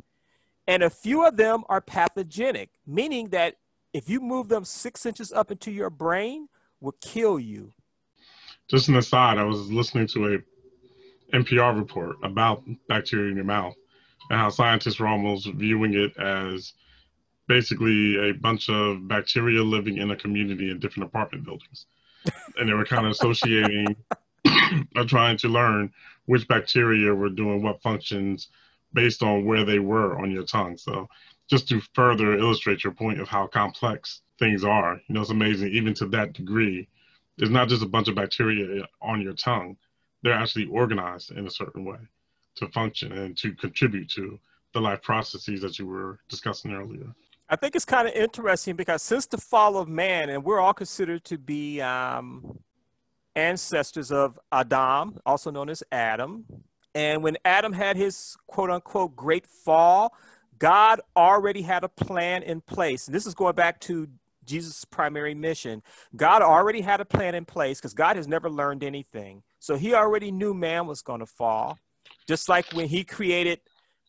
[0.67, 3.57] And a few of them are pathogenic, meaning that
[3.93, 6.49] if you move them six inches up into your brain,
[6.81, 7.75] will kill you.
[8.71, 13.75] just an aside, I was listening to a NPR report about bacteria in your mouth
[14.31, 16.73] and how scientists were almost viewing it as
[17.49, 21.87] basically a bunch of bacteria living in a community in different apartment buildings.
[22.59, 23.97] and they were kind of associating
[24.97, 25.93] or trying to learn
[26.27, 28.49] which bacteria were doing what functions
[28.93, 30.77] based on where they were on your tongue.
[30.77, 31.09] So
[31.49, 35.69] just to further illustrate your point of how complex things are, you know, it's amazing
[35.73, 36.89] even to that degree.
[37.39, 39.77] There's not just a bunch of bacteria on your tongue.
[40.23, 41.99] They're actually organized in a certain way
[42.57, 44.39] to function and to contribute to
[44.73, 47.15] the life processes that you were discussing earlier.
[47.49, 50.73] I think it's kind of interesting because since the fall of man, and we're all
[50.73, 52.59] considered to be um,
[53.37, 56.45] ancestors of Adam, also known as Adam.
[56.95, 60.15] And when Adam had his quote unquote great fall,
[60.59, 63.07] God already had a plan in place.
[63.07, 64.09] And this is going back to
[64.45, 65.83] Jesus' primary mission.
[66.15, 69.43] God already had a plan in place because God has never learned anything.
[69.59, 71.79] So he already knew man was going to fall.
[72.29, 73.61] Just like when he created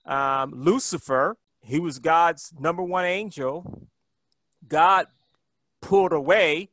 [0.05, 3.87] um, Lucifer, he was God's number one angel.
[4.67, 5.07] God
[5.81, 6.69] pulled away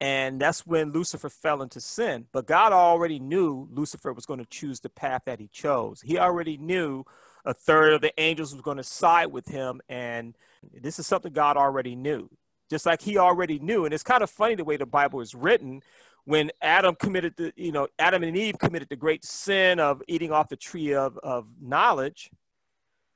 [0.00, 2.26] and that's when Lucifer fell into sin.
[2.32, 6.02] But God already knew Lucifer was going to choose the path that he chose.
[6.02, 7.04] He already knew
[7.44, 9.80] a third of the angels was going to side with him.
[9.88, 10.36] And
[10.82, 12.28] this is something God already knew,
[12.68, 13.84] just like he already knew.
[13.86, 15.82] And it's kind of funny the way the Bible is written.
[16.24, 20.32] When Adam committed the, you know, Adam and Eve committed the great sin of eating
[20.32, 22.30] off the tree of, of knowledge,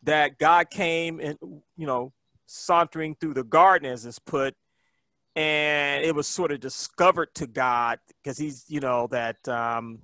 [0.02, 1.38] that God came and,
[1.76, 2.12] you know,
[2.46, 4.54] sauntering through the garden, as it's put,
[5.36, 10.00] and it was sort of discovered to God because he's, you know, that um,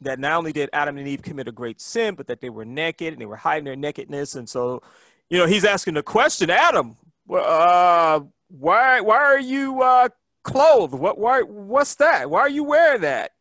[0.00, 2.64] that not only did Adam and Eve commit a great sin, but that they were
[2.64, 4.82] naked and they were hiding their nakedness, and so,
[5.28, 6.96] you know, he's asking the question, Adam,
[7.32, 10.08] uh, why why are you uh,
[10.42, 10.94] clothed?
[10.94, 12.30] What why what's that?
[12.30, 13.32] Why are you wearing that?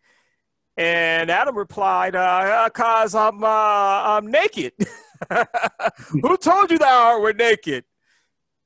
[0.75, 4.73] And Adam replied, uh, "Cause I'm uh, I'm naked."
[6.09, 7.85] Who told you that we're naked?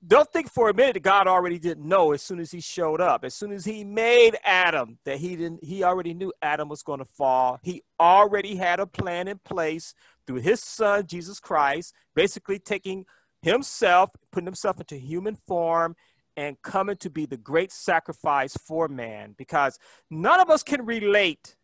[0.06, 3.02] don't think for a minute that God already didn't know as soon as he showed
[3.02, 3.24] up.
[3.24, 7.00] As soon as he made Adam, that he didn't he already knew Adam was going
[7.00, 7.60] to fall.
[7.63, 13.06] He already had a plan in place through his son Jesus Christ, basically taking
[13.41, 15.96] himself, putting himself into human form
[16.36, 19.80] and coming to be the great sacrifice for man because
[20.12, 21.56] none of us can relate.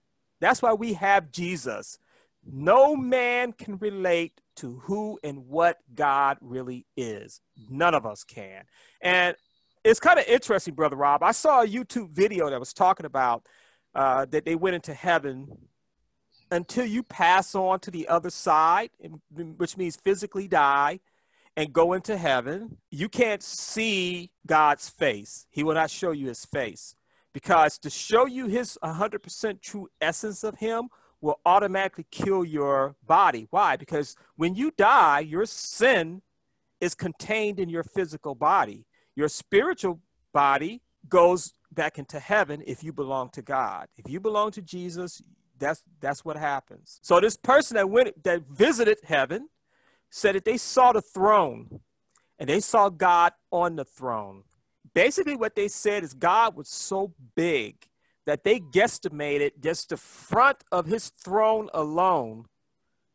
[0.41, 1.99] That's why we have Jesus.
[2.43, 7.41] No man can relate to who and what God really is.
[7.69, 8.63] None of us can.
[9.01, 9.35] And
[9.83, 11.23] it's kind of interesting, Brother Rob.
[11.23, 13.45] I saw a YouTube video that was talking about
[13.95, 15.47] uh, that they went into heaven
[16.51, 18.89] until you pass on to the other side,
[19.31, 20.99] which means physically die
[21.57, 22.77] and go into heaven.
[22.91, 26.95] You can't see God's face, He will not show you His face.
[27.33, 30.89] Because to show you His 100% true essence of Him
[31.23, 33.47] will automatically kill your body.
[33.49, 33.77] Why?
[33.77, 36.21] Because when you die, your sin
[36.81, 38.85] is contained in your physical body.
[39.15, 40.01] Your spiritual
[40.33, 43.87] body goes back into heaven if you belong to God.
[43.95, 45.21] If you belong to Jesus,
[45.57, 46.99] that's that's what happens.
[47.01, 49.47] So this person that went that visited heaven
[50.09, 51.79] said that they saw the throne
[52.37, 54.43] and they saw God on the throne.
[54.93, 57.87] Basically what they said is God was so big
[58.25, 62.45] that they guesstimated just the front of his throne alone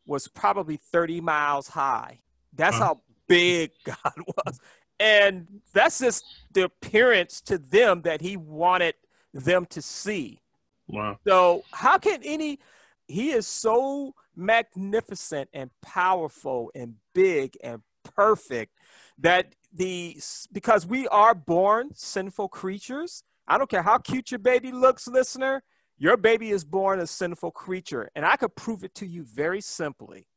[0.07, 2.21] was probably 30 miles high.
[2.55, 2.85] That's uh-huh.
[2.85, 4.61] how big God was.
[5.01, 8.95] And that's just the appearance to them that he wanted
[9.33, 10.41] them to see.
[10.89, 11.19] Wow.
[11.27, 12.59] So, how can any,
[13.07, 17.83] he is so magnificent and powerful and big and
[18.17, 18.73] perfect
[19.19, 20.19] that the,
[20.51, 25.63] because we are born sinful creatures, I don't care how cute your baby looks, listener,
[25.97, 28.11] your baby is born a sinful creature.
[28.15, 30.29] And I could prove it to you very simply.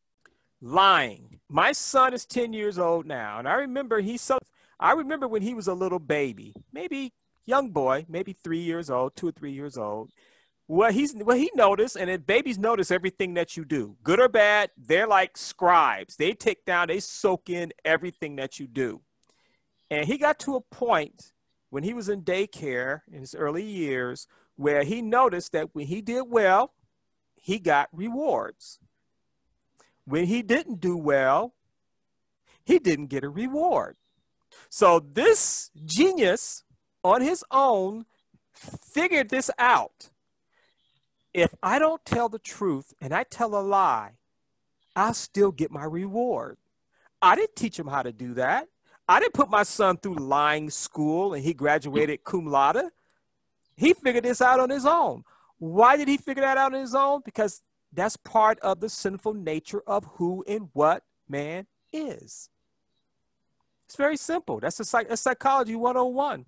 [0.61, 1.39] Lying.
[1.49, 4.37] My son is 10 years old now, and I remember he so
[4.79, 7.13] I remember when he was a little baby, maybe
[7.45, 10.11] young boy, maybe three years old, two or three years old.
[10.67, 14.69] Well, he's what he noticed, and babies notice everything that you do, good or bad.
[14.77, 16.15] They're like scribes.
[16.15, 19.01] They take down, they soak in everything that you do.
[19.89, 21.33] And he got to a point
[21.71, 26.01] when he was in daycare in his early years where he noticed that when he
[26.01, 26.73] did well,
[27.33, 28.77] he got rewards.
[30.05, 31.55] When he didn't do well,
[32.63, 33.95] he didn't get a reward.
[34.69, 36.63] So this genius
[37.03, 38.05] on his own
[38.53, 40.09] figured this out.
[41.33, 44.17] If I don't tell the truth and I tell a lie,
[44.93, 46.57] I'll still get my reward.
[47.21, 48.67] I didn't teach him how to do that.
[49.11, 52.91] I didn't put my son through lying school and he graduated cum laude.
[53.75, 55.25] He figured this out on his own.
[55.59, 57.19] Why did he figure that out on his own?
[57.25, 62.49] Because that's part of the sinful nature of who and what man is.
[63.85, 64.61] It's very simple.
[64.61, 66.45] That's a, psych- a psychology 101.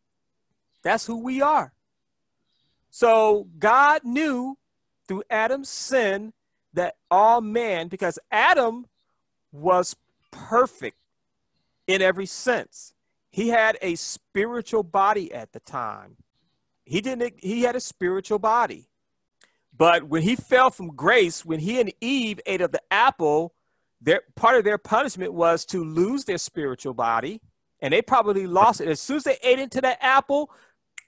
[0.83, 1.73] That's who we are.
[2.91, 4.57] So God knew
[5.05, 6.31] through Adam's sin
[6.73, 8.85] that all man, because Adam
[9.51, 9.97] was
[10.31, 10.95] perfect
[11.87, 12.93] in every sense.
[13.29, 16.17] He had a spiritual body at the time.
[16.85, 18.89] He didn't he had a spiritual body.
[19.75, 23.55] But when he fell from grace, when he and Eve ate of the apple,
[23.99, 27.41] their part of their punishment was to lose their spiritual body,
[27.79, 28.87] and they probably lost it.
[28.87, 30.51] As soon as they ate into that apple,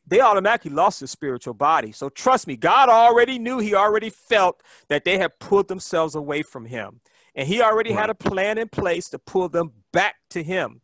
[0.08, 1.92] they automatically lost their spiritual body.
[1.92, 6.42] So trust me, God already knew, He already felt that they had pulled themselves away
[6.42, 7.02] from Him.
[7.36, 8.00] And He already right.
[8.00, 10.82] had a plan in place to pull them back to Him.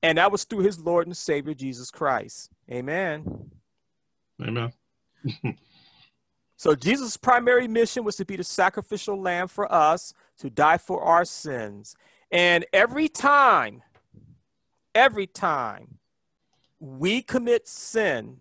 [0.00, 2.50] And that was through His Lord and Savior, Jesus Christ.
[2.70, 3.50] Amen.
[4.40, 4.72] Amen.
[6.56, 11.02] so Jesus' primary mission was to be the sacrificial lamb for us to die for
[11.02, 11.96] our sins.
[12.30, 13.82] And every time,
[14.94, 15.98] every time
[16.78, 18.36] we commit sin,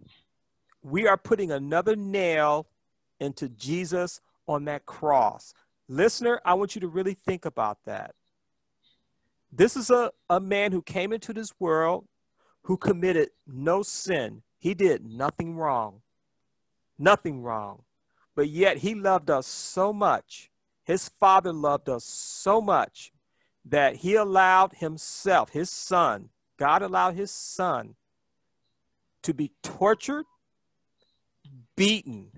[0.83, 2.67] we are putting another nail
[3.19, 5.55] into Jesus on that cross.
[5.89, 8.13] Listener, I want you to really think about that.
[9.57, 12.05] This is a, a man who came into this world
[12.63, 14.43] who committed no sin.
[14.59, 16.01] He did nothing wrong.
[16.99, 17.81] Nothing wrong.
[18.35, 20.51] But yet he loved us so much.
[20.83, 23.11] His father loved us so much
[23.65, 27.95] that he allowed himself, his son, God allowed his son
[29.23, 30.25] to be tortured,
[31.75, 32.31] beaten.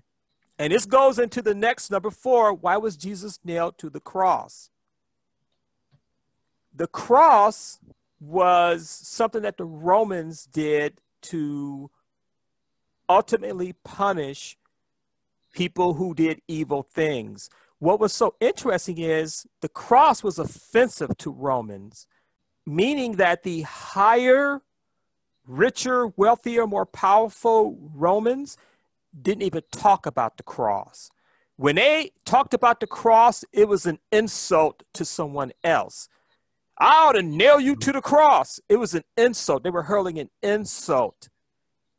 [0.57, 2.53] And this goes into the next number four.
[2.53, 4.70] Why was Jesus nailed to the cross?
[6.74, 7.80] The cross
[8.20, 11.89] was something that the Romans did to
[13.07, 14.57] ultimately punish
[15.53, 17.49] people who did evil things.
[17.80, 22.07] What was so interesting is the cross was offensive to Romans,
[22.65, 24.61] meaning that the higher
[25.47, 28.57] richer, wealthier, more powerful Romans
[29.20, 31.09] didn't even talk about the cross.
[31.55, 36.07] When they talked about the cross, it was an insult to someone else.
[36.80, 38.60] I ought to nail you to the cross.
[38.70, 39.64] It was an insult.
[39.64, 41.30] They were hurling an insult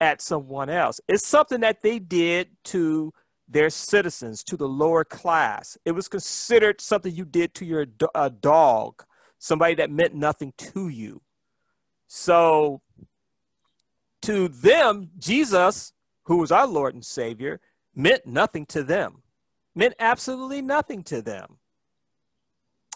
[0.01, 1.01] at someone else.
[1.07, 3.13] It's something that they did to
[3.47, 5.77] their citizens, to the lower class.
[5.85, 9.05] It was considered something you did to your a dog,
[9.39, 11.21] somebody that meant nothing to you.
[12.07, 12.81] So
[14.23, 15.93] to them, Jesus,
[16.25, 17.61] who was our Lord and Savior,
[17.95, 19.23] meant nothing to them,
[19.75, 21.59] meant absolutely nothing to them.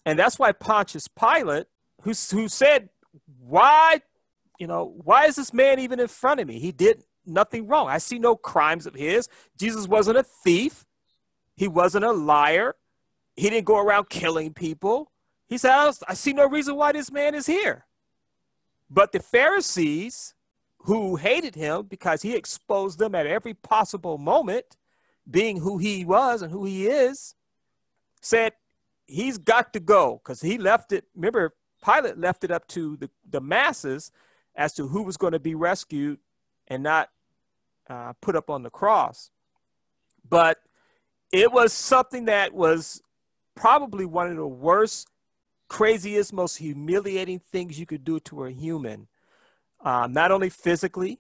[0.07, 1.67] And that's why Pontius Pilate,
[2.05, 2.91] who, who said,
[3.41, 4.03] Why,
[4.59, 6.59] you know, why is this man even in front of me?
[6.59, 7.89] He did nothing wrong.
[7.89, 9.29] I see no crimes of his.
[9.59, 10.85] Jesus wasn't a thief,
[11.57, 12.77] he wasn't a liar,
[13.37, 15.11] he didn't go around killing people.
[15.49, 17.87] He said, I see no reason why this man is here.
[18.91, 20.35] But the Pharisees,
[20.79, 24.77] who hated him because he exposed them at every possible moment,
[25.31, 27.35] being who he was and who he is,
[28.21, 28.53] said
[29.07, 31.05] he's got to go because he left it.
[31.15, 31.55] Remember,
[31.85, 34.11] Pilate left it up to the, the masses
[34.57, 36.19] as to who was going to be rescued
[36.69, 37.11] and not
[37.89, 39.31] uh, put up on the cross.
[40.29, 40.59] But
[41.33, 43.03] it was something that was
[43.55, 45.09] probably one of the worst,
[45.69, 49.09] craziest, most humiliating things you could do to a human
[49.85, 51.19] um, not only physically,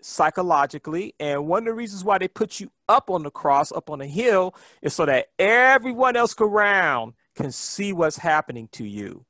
[0.00, 1.14] psychologically.
[1.18, 3.98] And one of the reasons why they put you up on the cross, up on
[3.98, 9.25] the hill, is so that everyone else around can see what's happening to you.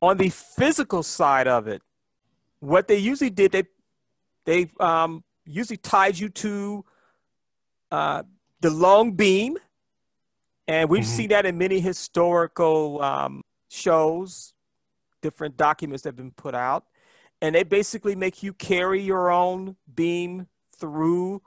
[0.00, 1.82] On the physical side of it,
[2.60, 3.64] what they usually did, they
[4.44, 6.84] they um, usually tied you to
[7.90, 8.22] uh,
[8.60, 9.58] the long beam,
[10.66, 11.10] and we've mm-hmm.
[11.10, 14.54] seen that in many historical um, shows,
[15.22, 16.84] different documents that have been put out.
[17.40, 21.42] And they basically make you carry your own beam through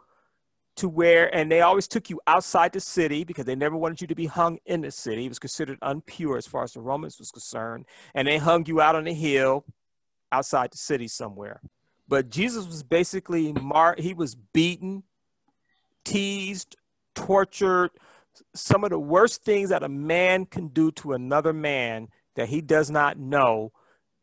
[0.81, 4.07] to where and they always took you outside the city because they never wanted you
[4.07, 5.25] to be hung in the city.
[5.25, 7.85] It was considered unpure as far as the romans was concerned.
[8.13, 9.65] And they hung you out on a hill
[10.31, 11.61] outside the city somewhere.
[12.07, 15.03] But jesus was basically mar- he was beaten
[16.03, 16.75] teased
[17.13, 17.91] tortured
[18.55, 22.61] some of the worst things that a man can do to another man that he
[22.61, 23.71] does not know.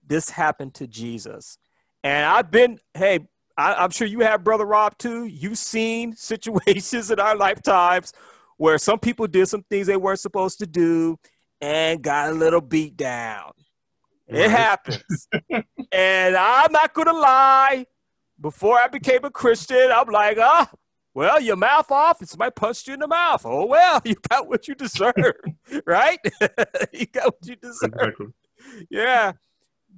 [0.07, 1.59] This happened to Jesus.
[2.03, 3.29] And I've been, hey,
[3.59, 5.27] I, am sure you have, Brother Rob, too.
[5.27, 8.13] You've seen situations in our lifetimes
[8.57, 11.19] where some people did some things they weren't supposed to do
[11.61, 13.51] and got a little beat down.
[14.31, 14.43] Right.
[14.43, 15.29] It happens.
[15.93, 17.87] and I'm not going to lie.
[18.41, 20.71] Before I became a Christian, I'm like, ah,
[21.15, 23.43] Well, your mouth off, and somebody punched you in the mouth.
[23.45, 25.15] Oh well, you got what you deserve,
[25.85, 26.21] right?
[26.93, 27.93] you got what you deserve.
[27.93, 28.27] Exactly.
[28.89, 29.33] Yeah,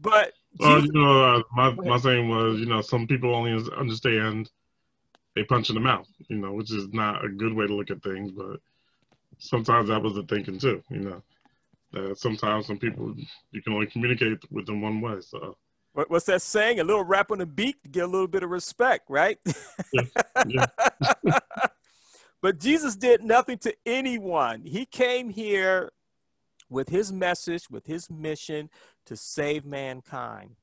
[0.00, 4.50] but well, you know, uh, my my saying was, you know, some people only understand
[5.36, 7.90] a punch in the mouth, you know, which is not a good way to look
[7.90, 8.60] at things, but
[9.38, 11.22] sometimes that was the thinking too, you know.
[11.92, 13.14] That sometimes some people
[13.50, 15.20] you can only communicate with them one way.
[15.20, 15.56] So
[15.92, 16.80] what's that saying?
[16.80, 19.38] A little rap on the beat to get a little bit of respect, right?
[19.92, 20.02] Yeah.
[20.46, 20.66] yeah.
[22.42, 24.64] but Jesus did nothing to anyone.
[24.64, 25.90] He came here
[26.68, 28.70] with his message, with his mission
[29.10, 30.54] to save mankind.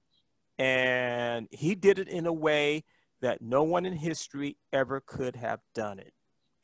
[0.57, 2.85] And he did it in a way
[3.19, 6.13] that no one in history ever could have done it.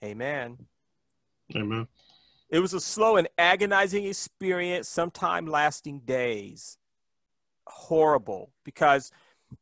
[0.02, 0.60] Amen.
[1.54, 1.88] Amen.
[2.50, 6.78] It was a slow and agonizing experience, sometime lasting days.
[7.68, 9.12] Horrible because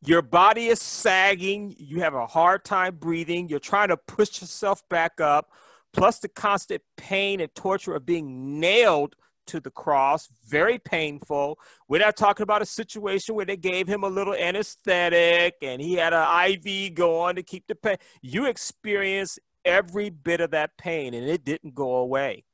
[0.04, 4.88] your body is sagging, you have a hard time breathing, you're trying to push yourself
[4.88, 5.50] back up,
[5.92, 9.16] plus the constant pain and torture of being nailed
[9.52, 11.58] to the cross, very painful.
[11.88, 15.94] We're not talking about a situation where they gave him a little anesthetic and he
[15.94, 17.98] had an IV going to keep the pain.
[18.22, 22.44] You experienced every bit of that pain and it didn't go away.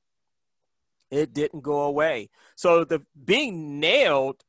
[1.12, 2.30] It didn't go away.
[2.57, 4.42] So the being nailed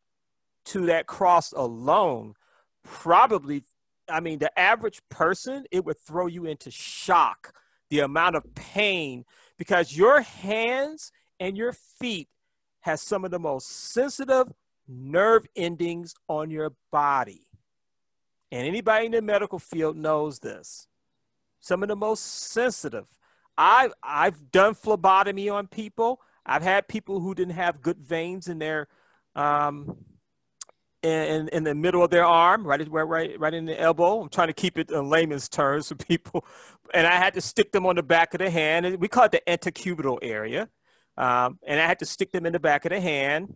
[0.65, 2.33] to that cross alone
[2.83, 3.63] probably
[4.11, 7.53] I mean the average person it would throw you into shock
[7.91, 9.25] the amount of pain
[9.57, 12.27] because your hands and your feet
[12.89, 14.51] has some of the most sensitive
[14.87, 17.45] nerve endings on your body.
[18.51, 20.87] And anybody in the medical field knows this.
[21.59, 23.05] Some of the most sensitive.
[23.55, 26.19] I've, I've done phlebotomy on people.
[26.45, 28.87] I've had people who didn't have good veins in their
[29.35, 29.97] um,
[31.03, 34.21] in, in the middle of their arm, right, right, right in the elbow.
[34.21, 36.45] I'm trying to keep it in layman's terms for people.
[36.93, 38.99] And I had to stick them on the back of the hand.
[38.99, 40.69] We call it the antecubital area.
[41.19, 43.55] Um, and I had to stick them in the back of the hand.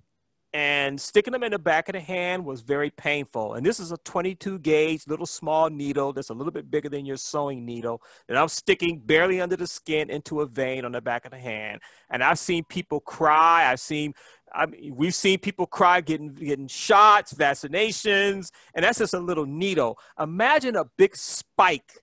[0.55, 3.55] And sticking them in the back of the hand was very painful.
[3.55, 7.07] And this is a 22 gauge little small needle that's a little bit bigger than
[7.07, 11.01] your sewing needle that I'm sticking barely under the skin into a vein on the
[11.01, 11.81] back of the hand.
[12.11, 13.71] And I've seen people cry.
[13.71, 14.13] I've seen
[14.55, 19.47] I mean, we've seen people cry getting getting shots, vaccinations, and that's just a little
[19.47, 19.97] needle.
[20.19, 22.02] Imagine a big spike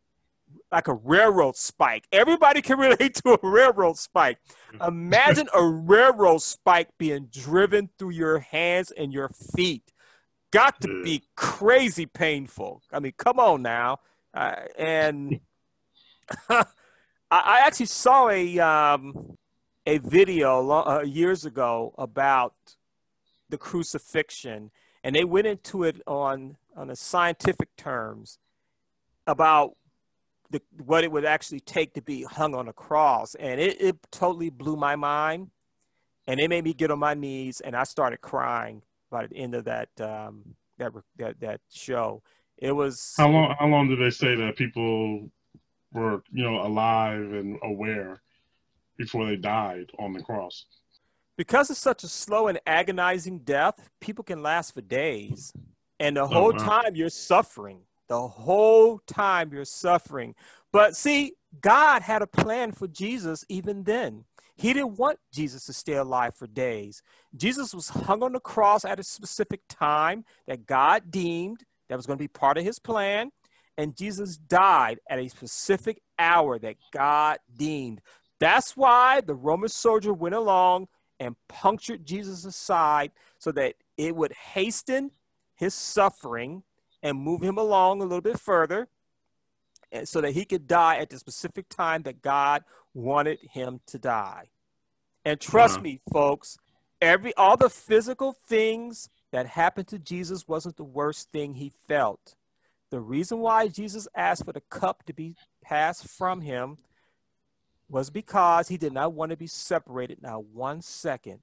[0.70, 2.06] like a railroad spike.
[2.12, 4.38] Everybody can relate to a railroad spike.
[4.86, 9.92] Imagine a railroad spike being driven through your hands and your feet.
[10.52, 12.82] Got to be crazy painful.
[12.92, 13.98] I mean, come on now.
[14.34, 15.40] Uh, and
[16.48, 16.64] I,
[17.30, 19.36] I, actually saw a um,
[19.86, 22.54] a video uh, years ago about
[23.48, 24.70] the crucifixion,
[25.02, 28.38] and they went into it on on a scientific terms
[29.26, 29.76] about
[30.50, 33.34] the, what it would actually take to be hung on a cross.
[33.36, 35.50] And it, it totally blew my mind.
[36.26, 39.54] And it made me get on my knees and I started crying by the end
[39.54, 42.22] of that, um, that, that, that show.
[42.58, 43.14] It was.
[43.16, 45.30] How long, how long did they say that people
[45.92, 48.20] were, you know, alive and aware
[48.96, 50.66] before they died on the cross?
[51.36, 55.52] Because it's such a slow and agonizing death, people can last for days.
[55.98, 56.80] And the oh, whole oh, wow.
[56.82, 57.80] time you're suffering
[58.10, 60.34] the whole time you're suffering.
[60.72, 64.24] But see, God had a plan for Jesus even then.
[64.56, 67.02] He didn't want Jesus to stay alive for days.
[67.34, 72.04] Jesus was hung on the cross at a specific time that God deemed that was
[72.04, 73.30] going to be part of his plan.
[73.78, 78.00] And Jesus died at a specific hour that God deemed.
[78.40, 80.88] That's why the Roman soldier went along
[81.20, 85.12] and punctured Jesus' side so that it would hasten
[85.54, 86.64] his suffering
[87.02, 88.88] and move him along a little bit further
[90.04, 92.62] so that he could die at the specific time that God
[92.94, 94.50] wanted him to die.
[95.24, 95.82] And trust uh-huh.
[95.82, 96.58] me, folks,
[97.00, 102.34] every all the physical things that happened to Jesus wasn't the worst thing he felt.
[102.90, 106.78] The reason why Jesus asked for the cup to be passed from him
[107.88, 111.40] was because he did not want to be separated not one second,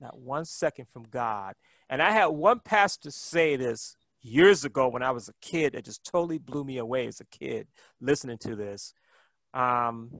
[0.00, 1.54] not one second from God.
[1.90, 5.84] And I had one pastor say this years ago when I was a kid that
[5.84, 7.68] just totally blew me away as a kid
[8.00, 8.92] listening to this.
[9.54, 10.10] Um,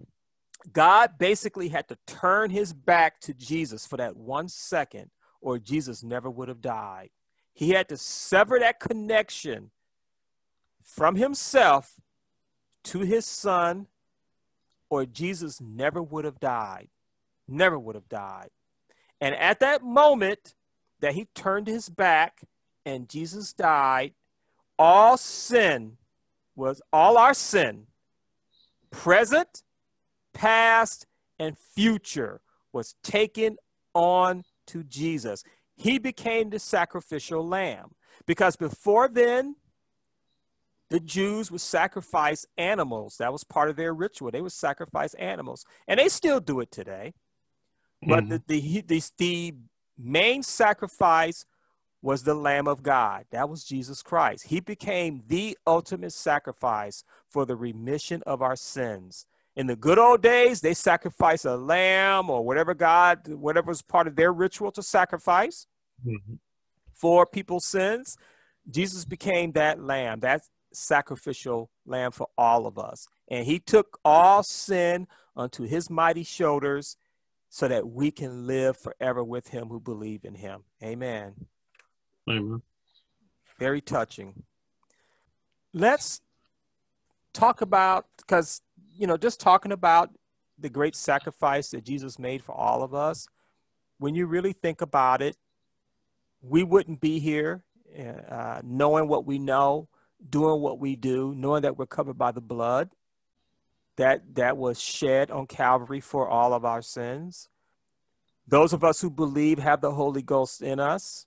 [0.72, 6.02] God basically had to turn his back to Jesus for that one second, or Jesus
[6.02, 7.10] never would have died.
[7.54, 9.70] He had to sever that connection
[10.82, 11.94] from himself
[12.84, 13.86] to his son,
[14.90, 16.88] or Jesus never would have died.
[17.46, 18.50] Never would have died.
[19.20, 20.54] And at that moment
[21.00, 22.42] that he turned his back,
[22.84, 24.14] and Jesus died,
[24.78, 25.96] all sin
[26.54, 27.86] was all our sin
[28.90, 29.62] present,
[30.32, 31.06] past,
[31.38, 32.40] and future
[32.72, 33.56] was taken
[33.94, 35.44] on to Jesus.
[35.76, 37.92] He became the sacrificial lamb
[38.26, 39.56] because before then,
[40.90, 43.16] the Jews would sacrifice animals.
[43.18, 44.30] That was part of their ritual.
[44.30, 47.12] They would sacrifice animals, and they still do it today.
[48.00, 48.36] But mm-hmm.
[48.46, 49.54] the, the, the, the
[49.98, 51.44] main sacrifice
[52.00, 53.24] was the Lamb of God.
[53.30, 54.46] That was Jesus Christ.
[54.46, 59.26] He became the ultimate sacrifice for the remission of our sins.
[59.56, 64.06] In the good old days, they sacrificed a lamb or whatever God, whatever was part
[64.06, 65.66] of their ritual to sacrifice
[66.06, 66.34] mm-hmm.
[66.92, 68.16] for people's sins.
[68.70, 70.42] Jesus became that lamb, that
[70.72, 73.08] sacrificial lamb for all of us.
[73.26, 76.96] And he took all sin unto his mighty shoulders
[77.48, 80.64] so that we can live forever with him who believe in him.
[80.82, 81.46] Amen.
[82.28, 82.62] Amen.
[83.58, 84.42] Very touching.
[85.72, 86.20] Let's
[87.32, 88.62] talk about, because
[88.96, 90.10] you know, just talking about
[90.58, 93.26] the great sacrifice that Jesus made for all of us,
[93.98, 95.36] when you really think about it,
[96.40, 97.64] we wouldn't be here
[98.28, 99.88] uh, knowing what we know,
[100.28, 102.90] doing what we do, knowing that we're covered by the blood
[103.96, 107.48] that that was shed on Calvary for all of our sins.
[108.46, 111.26] Those of us who believe have the Holy Ghost in us,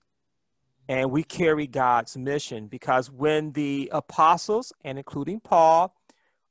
[0.88, 5.94] and we carry God's mission because when the apostles, and including Paul,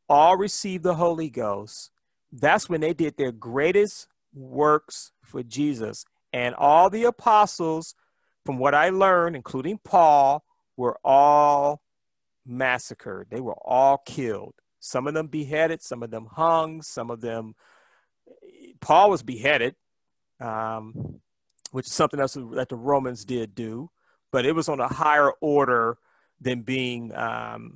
[0.10, 1.92] all received the Holy Ghost,
[2.32, 6.06] that's when they did their greatest works for Jesus.
[6.34, 7.96] And all the apostles,
[8.46, 10.44] from what I learned, including Paul,
[10.78, 11.82] were all
[12.46, 13.28] massacred.
[13.30, 14.56] They were all killed.
[14.80, 17.56] Some of them beheaded, some of them hung, some of them.
[18.80, 19.76] Paul was beheaded,
[20.40, 21.20] um,
[21.72, 23.92] which is something else that the Romans did do,
[24.32, 25.98] but it was on a higher order
[26.40, 27.74] than being um,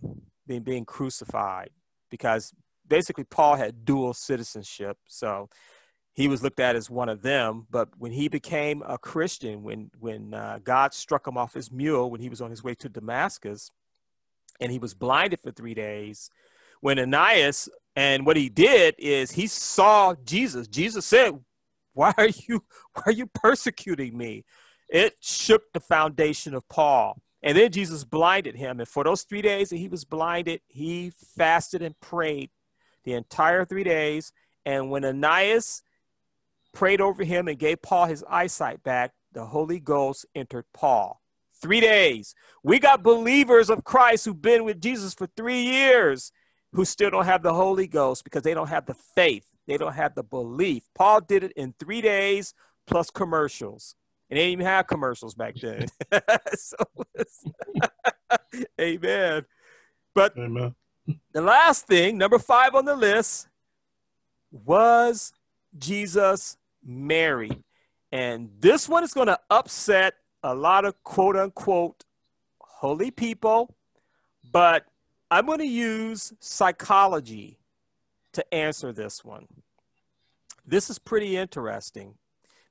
[0.47, 1.69] being being crucified
[2.09, 2.53] because
[2.87, 4.97] basically Paul had dual citizenship.
[5.07, 5.49] So
[6.13, 7.67] he was looked at as one of them.
[7.69, 12.09] But when he became a Christian, when when uh, God struck him off his mule
[12.09, 13.71] when he was on his way to Damascus,
[14.59, 16.29] and he was blinded for three days,
[16.81, 20.67] when Ananias and what he did is he saw Jesus.
[20.67, 21.39] Jesus said,
[21.93, 24.45] "Why are you why are you persecuting me?"
[24.89, 27.21] It shook the foundation of Paul.
[27.41, 28.79] And then Jesus blinded him.
[28.79, 32.49] And for those three days that he was blinded, he fasted and prayed
[33.03, 34.31] the entire three days.
[34.65, 35.83] And when Ananias
[36.73, 41.21] prayed over him and gave Paul his eyesight back, the Holy Ghost entered Paul.
[41.61, 42.35] Three days.
[42.63, 46.31] We got believers of Christ who've been with Jesus for three years
[46.73, 49.45] who still don't have the Holy Ghost because they don't have the faith.
[49.67, 50.83] They don't have the belief.
[50.93, 52.53] Paul did it in three days
[52.85, 53.95] plus commercials.
[54.29, 55.87] And they didn't even have commercials back then.
[56.55, 56.77] so,
[58.81, 59.45] amen.
[60.13, 60.75] But amen.
[61.31, 63.47] the last thing, number five on the list,
[64.51, 65.33] was
[65.77, 67.63] Jesus married?
[68.11, 72.03] And this one is going to upset a lot of quote unquote
[72.59, 73.75] holy people,
[74.51, 74.85] but
[75.29, 77.59] I'm going to use psychology
[78.33, 79.47] to answer this one.
[80.65, 82.15] This is pretty interesting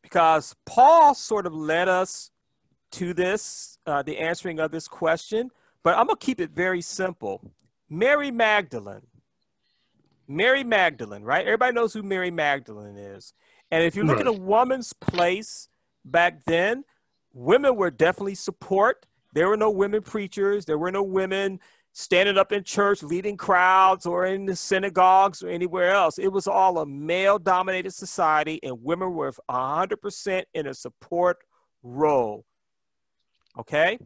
[0.05, 2.31] because Paul sort of led us
[2.93, 5.51] to this, uh, the answering of this question,
[5.83, 7.41] but I'm going to keep it very simple.
[7.89, 9.07] Mary Magdalene.
[10.29, 11.47] Mary Magdalene, right?
[11.47, 13.33] Everybody knows who Mary Magdalene is.
[13.71, 14.27] And if you look right.
[14.27, 15.69] at a woman's place
[16.05, 16.85] back then,
[17.33, 19.07] women were definitely support.
[19.33, 20.67] There were no women preachers.
[20.67, 21.61] There were no women
[21.95, 26.19] standing up in church, leading crowds, or in the synagogues or anywhere else.
[26.19, 31.39] It was all a male dominated society, and women were 100% in a support
[31.85, 32.45] role.
[33.59, 33.99] Okay?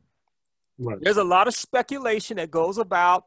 [0.78, 0.98] Right.
[1.00, 3.24] There's a lot of speculation that goes about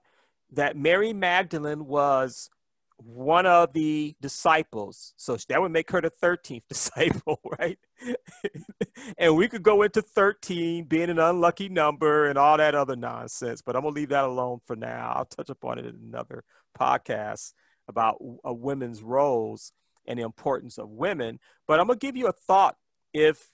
[0.52, 2.50] that Mary Magdalene was
[3.06, 5.14] one of the disciples.
[5.18, 7.78] So that would make her the 13th disciple, right?
[9.18, 13.62] and we could go into 13 being an unlucky number and all that other nonsense,
[13.62, 15.14] but I'm going to leave that alone for now.
[15.16, 16.44] I'll touch upon it in another
[16.80, 17.54] podcast
[17.88, 19.74] about uh, women's roles
[20.08, 21.40] and the importance of women.
[21.68, 22.76] But I'm going to give you a thought.
[23.14, 23.50] If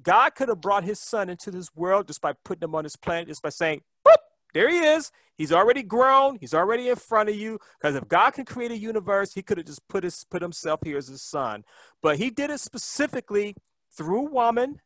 [0.00, 2.96] God could have brought his son into this world just by putting him on this
[2.96, 4.16] planet, just by saying, boop,
[4.54, 5.10] there he is.
[5.38, 6.36] He's already grown.
[6.40, 7.60] He's already in front of you.
[7.80, 10.80] Because if God can create a universe, he could have just put his put himself
[10.82, 11.64] here as his son.
[12.02, 13.54] But he did it specifically
[13.96, 14.80] through woman,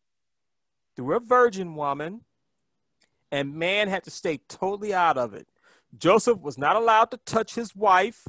[0.94, 2.20] through a virgin woman,
[3.30, 5.48] and man had to stay totally out of it.
[5.96, 8.28] Joseph was not allowed to touch his wife,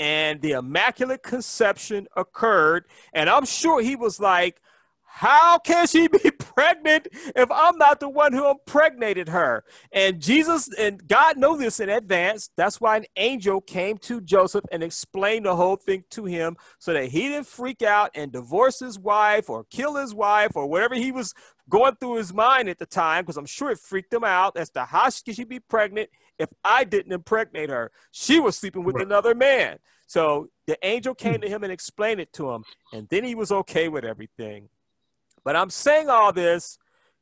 [0.00, 2.86] and the immaculate conception occurred.
[3.12, 4.60] And I'm sure he was like,
[5.16, 7.06] how can she be pregnant
[7.36, 9.62] if I'm not the one who impregnated her?
[9.92, 12.50] And Jesus and God know this in advance.
[12.56, 16.92] That's why an angel came to Joseph and explained the whole thing to him so
[16.92, 20.96] that he didn't freak out and divorce his wife or kill his wife or whatever
[20.96, 21.32] he was
[21.68, 24.70] going through his mind at the time, because I'm sure it freaked him out as
[24.70, 26.10] to how can she be pregnant
[26.40, 27.92] if I didn't impregnate her.
[28.10, 29.06] She was sleeping with right.
[29.06, 29.78] another man.
[30.08, 31.42] So the angel came hmm.
[31.42, 34.70] to him and explained it to him, and then he was okay with everything.
[35.44, 36.78] But I'm saying all this,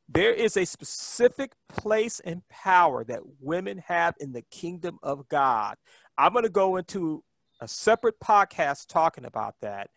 [0.09, 5.75] there is a specific place and power that women have in the kingdom of God.
[6.17, 7.23] I'm going to go into
[7.61, 9.89] a separate podcast talking about that.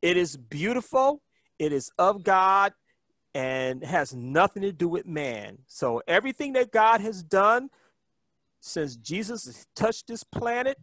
[0.00, 1.22] It is beautiful,
[1.58, 2.72] it is of God,
[3.34, 5.58] and has nothing to do with man.
[5.66, 7.70] So everything that God has done
[8.60, 10.78] since Jesus touched this planet,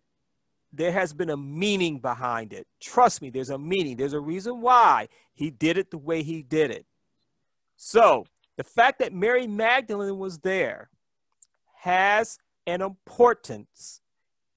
[0.71, 2.67] there has been a meaning behind it.
[2.81, 3.97] Trust me, there's a meaning.
[3.97, 6.85] There's a reason why he did it the way he did it.
[7.81, 8.25] So
[8.57, 10.89] the fact that Mary Magdalene was there
[11.77, 14.01] has an importance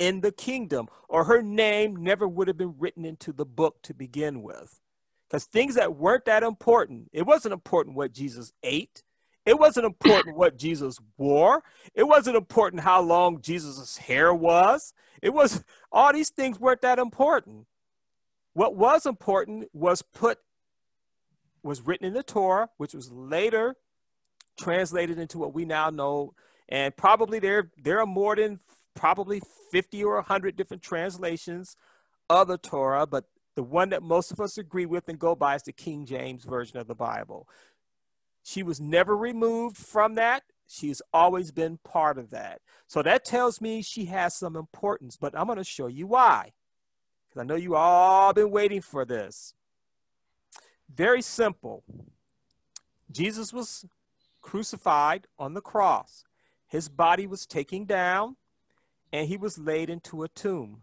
[0.00, 3.94] in the kingdom, or her name never would have been written into the book to
[3.94, 4.80] begin with.
[5.28, 9.04] Because things that weren't that important, it wasn't important what Jesus ate.
[9.46, 11.62] It wasn't important what Jesus wore.
[11.94, 14.92] It wasn't important how long Jesus' hair was.
[15.22, 15.62] It was
[15.92, 17.66] all these things weren't that important.
[18.52, 20.38] What was important was put
[21.62, 23.76] was written in the Torah, which was later
[24.58, 26.34] translated into what we now know.
[26.68, 28.60] And probably there, there are more than
[28.94, 29.40] probably
[29.70, 31.76] 50 or 100 different translations
[32.28, 35.56] of the Torah, but the one that most of us agree with and go by
[35.56, 37.48] is the King James Version of the Bible.
[38.42, 40.42] She was never removed from that.
[40.66, 42.60] She's always been part of that.
[42.86, 46.52] So that tells me she has some importance, but I'm going to show you why.
[47.28, 49.54] Because I know you all been waiting for this.
[50.94, 51.82] Very simple.
[53.10, 53.84] Jesus was
[54.40, 56.24] crucified on the cross.
[56.66, 58.36] His body was taken down
[59.12, 60.82] and he was laid into a tomb.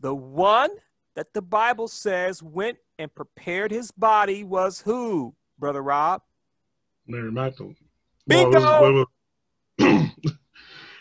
[0.00, 0.70] The one
[1.14, 6.22] that the Bible says went and prepared his body was who, Brother Rob?
[7.06, 7.76] Mary Magdalene.
[8.26, 8.60] Bingo!
[8.60, 9.06] Well, it, was,
[9.78, 9.84] it,
[10.24, 10.32] was,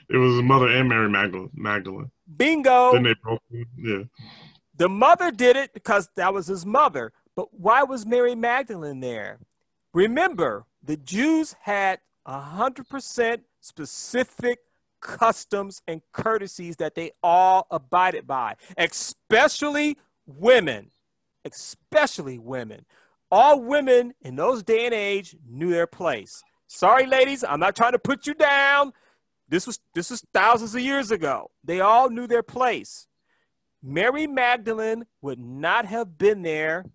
[0.09, 1.51] it was his mother and Mary Magdalene.
[1.53, 2.11] Magdalene.
[2.37, 2.93] Bingo!
[2.93, 3.41] Then they broke.
[3.77, 4.03] Yeah.
[4.75, 7.13] The mother did it because that was his mother.
[7.35, 9.39] But why was Mary Magdalene there?
[9.93, 14.59] Remember, the Jews had 100% specific
[15.01, 20.91] customs and courtesies that they all abided by, especially women.
[21.45, 22.85] Especially women.
[23.29, 26.43] All women in those day and age knew their place.
[26.67, 28.93] Sorry, ladies, I'm not trying to put you down.
[29.49, 31.51] This was this was thousands of years ago.
[31.63, 33.07] They all knew their place.
[33.83, 36.85] Mary Magdalene would not have been there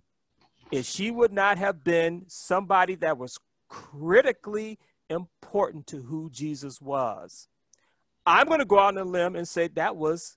[0.70, 3.38] if she would not have been somebody that was
[3.68, 4.78] critically
[5.10, 7.48] important to who Jesus was.
[8.26, 10.36] I'm going to go out on a limb and say that was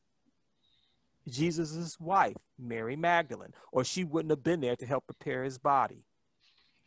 [1.27, 6.05] Jesus' wife, Mary Magdalene, or she wouldn't have been there to help prepare his body.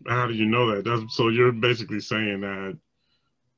[0.09, 0.85] How do you know that?
[0.85, 2.79] That's, so you're basically saying that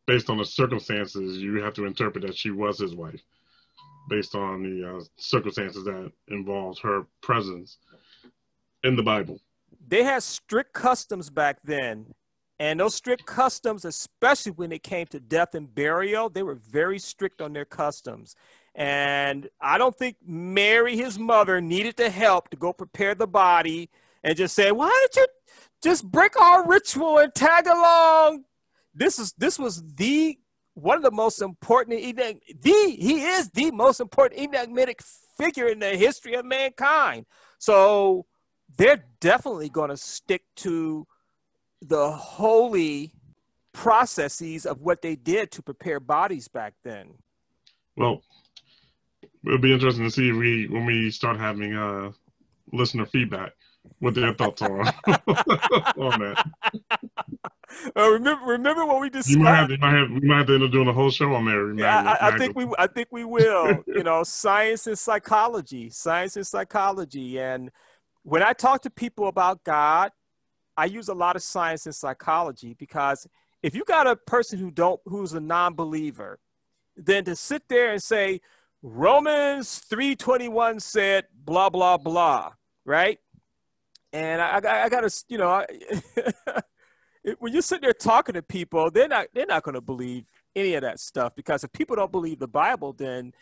[0.06, 3.20] based on the circumstances, you have to interpret that she was his wife
[4.08, 7.78] based on the uh, circumstances that involved her presence
[8.84, 9.40] in the Bible
[9.86, 12.14] they had strict customs back then.
[12.58, 16.98] And those strict customs, especially when it came to death and burial, they were very
[16.98, 18.34] strict on their customs.
[18.74, 23.90] And I don't think Mary, his mother, needed the help to go prepare the body
[24.22, 25.26] and just say, "Why don't you
[25.82, 28.44] just break our ritual and tag along?"
[28.94, 30.38] This is this was the
[30.74, 35.00] one of the most important the he is the most important enigmatic
[35.38, 37.24] figure in the history of mankind.
[37.58, 38.26] So
[38.76, 41.06] they're definitely going to stick to
[41.82, 43.12] the holy
[43.72, 47.10] processes of what they did to prepare bodies back then.
[47.96, 48.22] Well,
[49.44, 52.12] it'll be interesting to see if we when we start having uh
[52.72, 53.52] listener feedback
[54.00, 56.44] what their thoughts are on that.
[57.96, 59.30] Uh, remember, remember what we discussed.
[59.30, 61.10] You might have, you might have, we might have to end up doing a whole
[61.10, 61.76] show on Mary.
[61.76, 63.82] Yeah, I, I think we, I think we will.
[63.86, 67.70] you know, science and psychology, science and psychology, and
[68.26, 70.10] when I talk to people about God,
[70.76, 73.24] I use a lot of science and psychology because
[73.62, 76.40] if you got a person who don't who's a non-believer,
[76.96, 78.40] then to sit there and say
[78.82, 82.50] Romans 3:21 said blah blah blah,
[82.84, 83.20] right?
[84.12, 85.66] And I, I, I gotta, you know, I,
[87.38, 90.24] when you sit there talking to people, they're not they're not to believe
[90.56, 93.32] any of that stuff because if people don't believe the Bible, then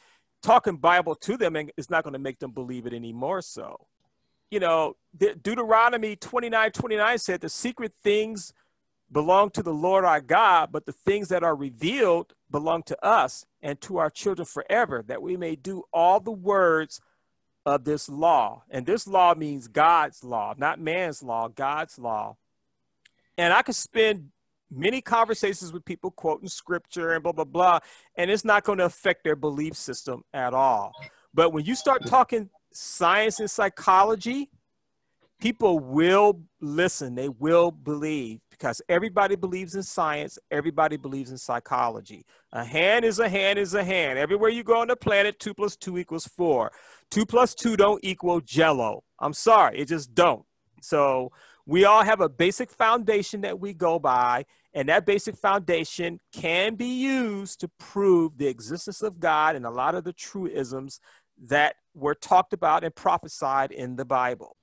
[0.42, 3.86] talking Bible to them is not to make them believe it any more so.
[4.50, 8.52] You know, De- Deuteronomy 29 29 said, The secret things
[9.10, 13.46] belong to the Lord our God, but the things that are revealed belong to us
[13.62, 17.00] and to our children forever, that we may do all the words
[17.66, 18.62] of this law.
[18.70, 22.36] And this law means God's law, not man's law, God's law.
[23.38, 24.30] And I could spend
[24.70, 27.78] many conversations with people quoting scripture and blah, blah, blah,
[28.16, 30.92] and it's not going to affect their belief system at all.
[31.32, 34.50] But when you start talking science and psychology,
[35.40, 42.24] people will listen, they will believe because everybody believes in science, everybody believes in psychology.
[42.52, 44.18] A hand is a hand is a hand.
[44.18, 46.72] Everywhere you go on the planet, two plus two equals four.
[47.10, 49.04] Two plus two don't equal jello.
[49.18, 50.44] I'm sorry, it just don't.
[50.80, 51.32] So
[51.66, 56.74] we all have a basic foundation that we go by, and that basic foundation can
[56.74, 61.00] be used to prove the existence of God and a lot of the truisms
[61.42, 64.56] that were talked about and prophesied in the Bible.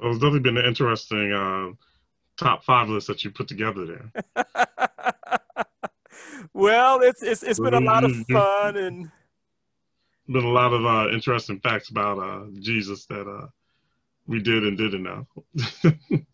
[0.00, 1.70] Well, it's definitely been an interesting uh,
[2.36, 4.44] top five list that you put together there.
[6.52, 9.10] well, it's it's, it's been a lot of fun and
[10.26, 13.46] been a lot of uh, interesting facts about uh, Jesus that uh,
[14.26, 15.26] we did and didn't know.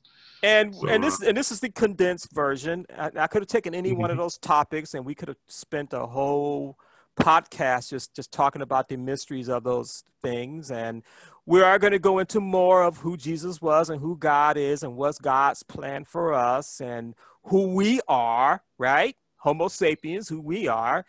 [0.42, 2.86] and so, and this uh, and this is the condensed version.
[2.96, 4.00] I, I could have taken any mm-hmm.
[4.00, 4.22] one of mm-hmm.
[4.22, 6.78] those topics, and we could have spent a whole
[7.20, 10.70] podcast just just talking about the mysteries of those things.
[10.70, 11.02] And
[11.46, 14.82] we are going to go into more of who jesus was and who god is
[14.82, 17.14] and what's god's plan for us and
[17.44, 19.16] who we are right?
[19.36, 21.04] Homo sapiens who we are.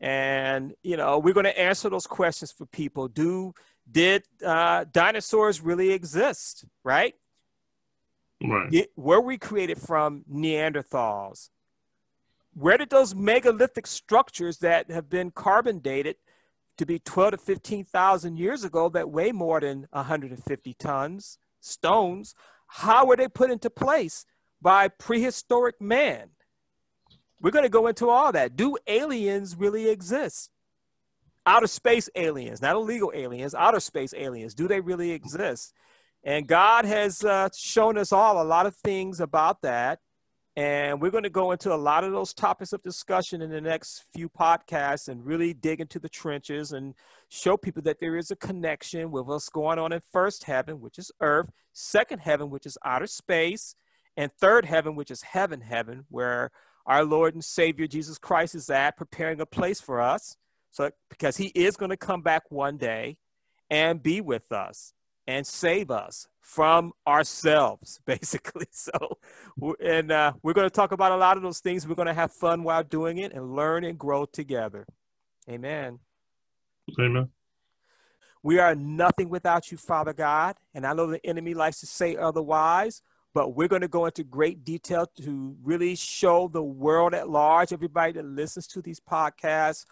[0.00, 3.08] And you know we're going to answer those questions for people.
[3.08, 3.52] Do
[3.90, 7.14] did uh, dinosaurs really exist right?
[8.40, 8.86] Right.
[8.94, 11.48] Were we created from neanderthals
[12.58, 16.16] where did those megalithic structures that have been carbon dated
[16.76, 22.34] to be 12 to 15,000 years ago that weigh more than 150 tons, stones,
[22.66, 24.26] how were they put into place
[24.60, 26.30] by prehistoric man?
[27.40, 28.56] We're going to go into all that.
[28.56, 30.50] Do aliens really exist?
[31.46, 35.72] Outer space aliens, not illegal aliens, outer space aliens, do they really exist?
[36.24, 40.00] And God has uh, shown us all a lot of things about that.
[40.58, 43.60] And we're going to go into a lot of those topics of discussion in the
[43.60, 46.96] next few podcasts and really dig into the trenches and
[47.28, 50.98] show people that there is a connection with what's going on in first heaven, which
[50.98, 53.76] is earth, second heaven, which is outer space,
[54.16, 56.50] and third heaven, which is heaven, heaven, where
[56.86, 60.36] our Lord and Savior Jesus Christ is at, preparing a place for us.
[60.72, 63.16] So, because he is going to come back one day
[63.70, 64.92] and be with us
[65.28, 68.66] and save us from ourselves, basically.
[68.72, 69.18] So,
[69.80, 71.86] and uh, we're going to talk about a lot of those things.
[71.86, 74.86] We're going to have fun while doing it and learn and grow together.
[75.48, 75.98] Amen.
[76.98, 77.28] Amen.
[78.42, 80.56] We are nothing without you, Father God.
[80.74, 83.02] And I know the enemy likes to say otherwise,
[83.34, 87.72] but we're going to go into great detail to really show the world at large,
[87.72, 89.84] everybody that listens to these podcasts,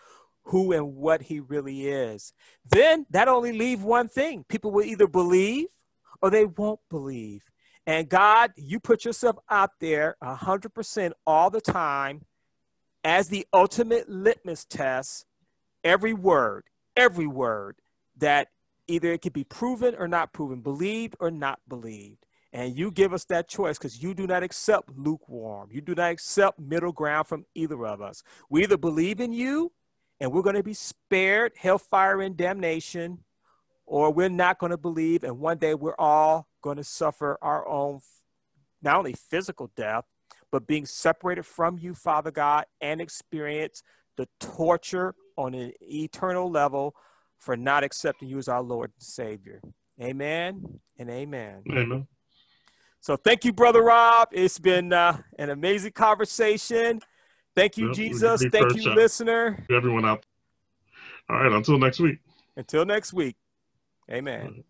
[0.46, 2.32] who and what he really is.
[2.68, 4.44] Then that only leave one thing.
[4.48, 5.66] People will either believe
[6.22, 7.42] or they won't believe.
[7.86, 12.22] And God, you put yourself out there 100% all the time
[13.04, 15.26] as the ultimate litmus test,
[15.84, 16.64] every word,
[16.96, 17.76] every word
[18.16, 18.48] that
[18.88, 22.24] either it could be proven or not proven, believed or not believed.
[22.52, 25.68] And you give us that choice because you do not accept lukewarm.
[25.72, 28.22] You do not accept middle ground from either of us.
[28.48, 29.72] We either believe in you
[30.20, 33.18] and we're going to be spared hellfire and damnation,
[33.84, 37.66] or we're not going to believe, and one day we're all going to suffer our
[37.68, 38.00] own,
[38.82, 40.04] not only physical death,
[40.50, 43.82] but being separated from you, Father God, and experience
[44.16, 46.94] the torture on an eternal level
[47.38, 49.60] for not accepting you as our Lord and Savior.
[50.00, 51.62] Amen and amen.
[51.70, 52.06] Amen.
[53.00, 54.28] So thank you, Brother Rob.
[54.32, 57.00] It's been uh, an amazing conversation.
[57.56, 58.44] Thank you, yep, Jesus.
[58.52, 59.66] Thank you, listener.
[59.70, 60.24] Everyone out.
[61.28, 61.50] All right.
[61.50, 62.18] Until next week.
[62.56, 63.36] Until next week.
[64.10, 64.62] Amen.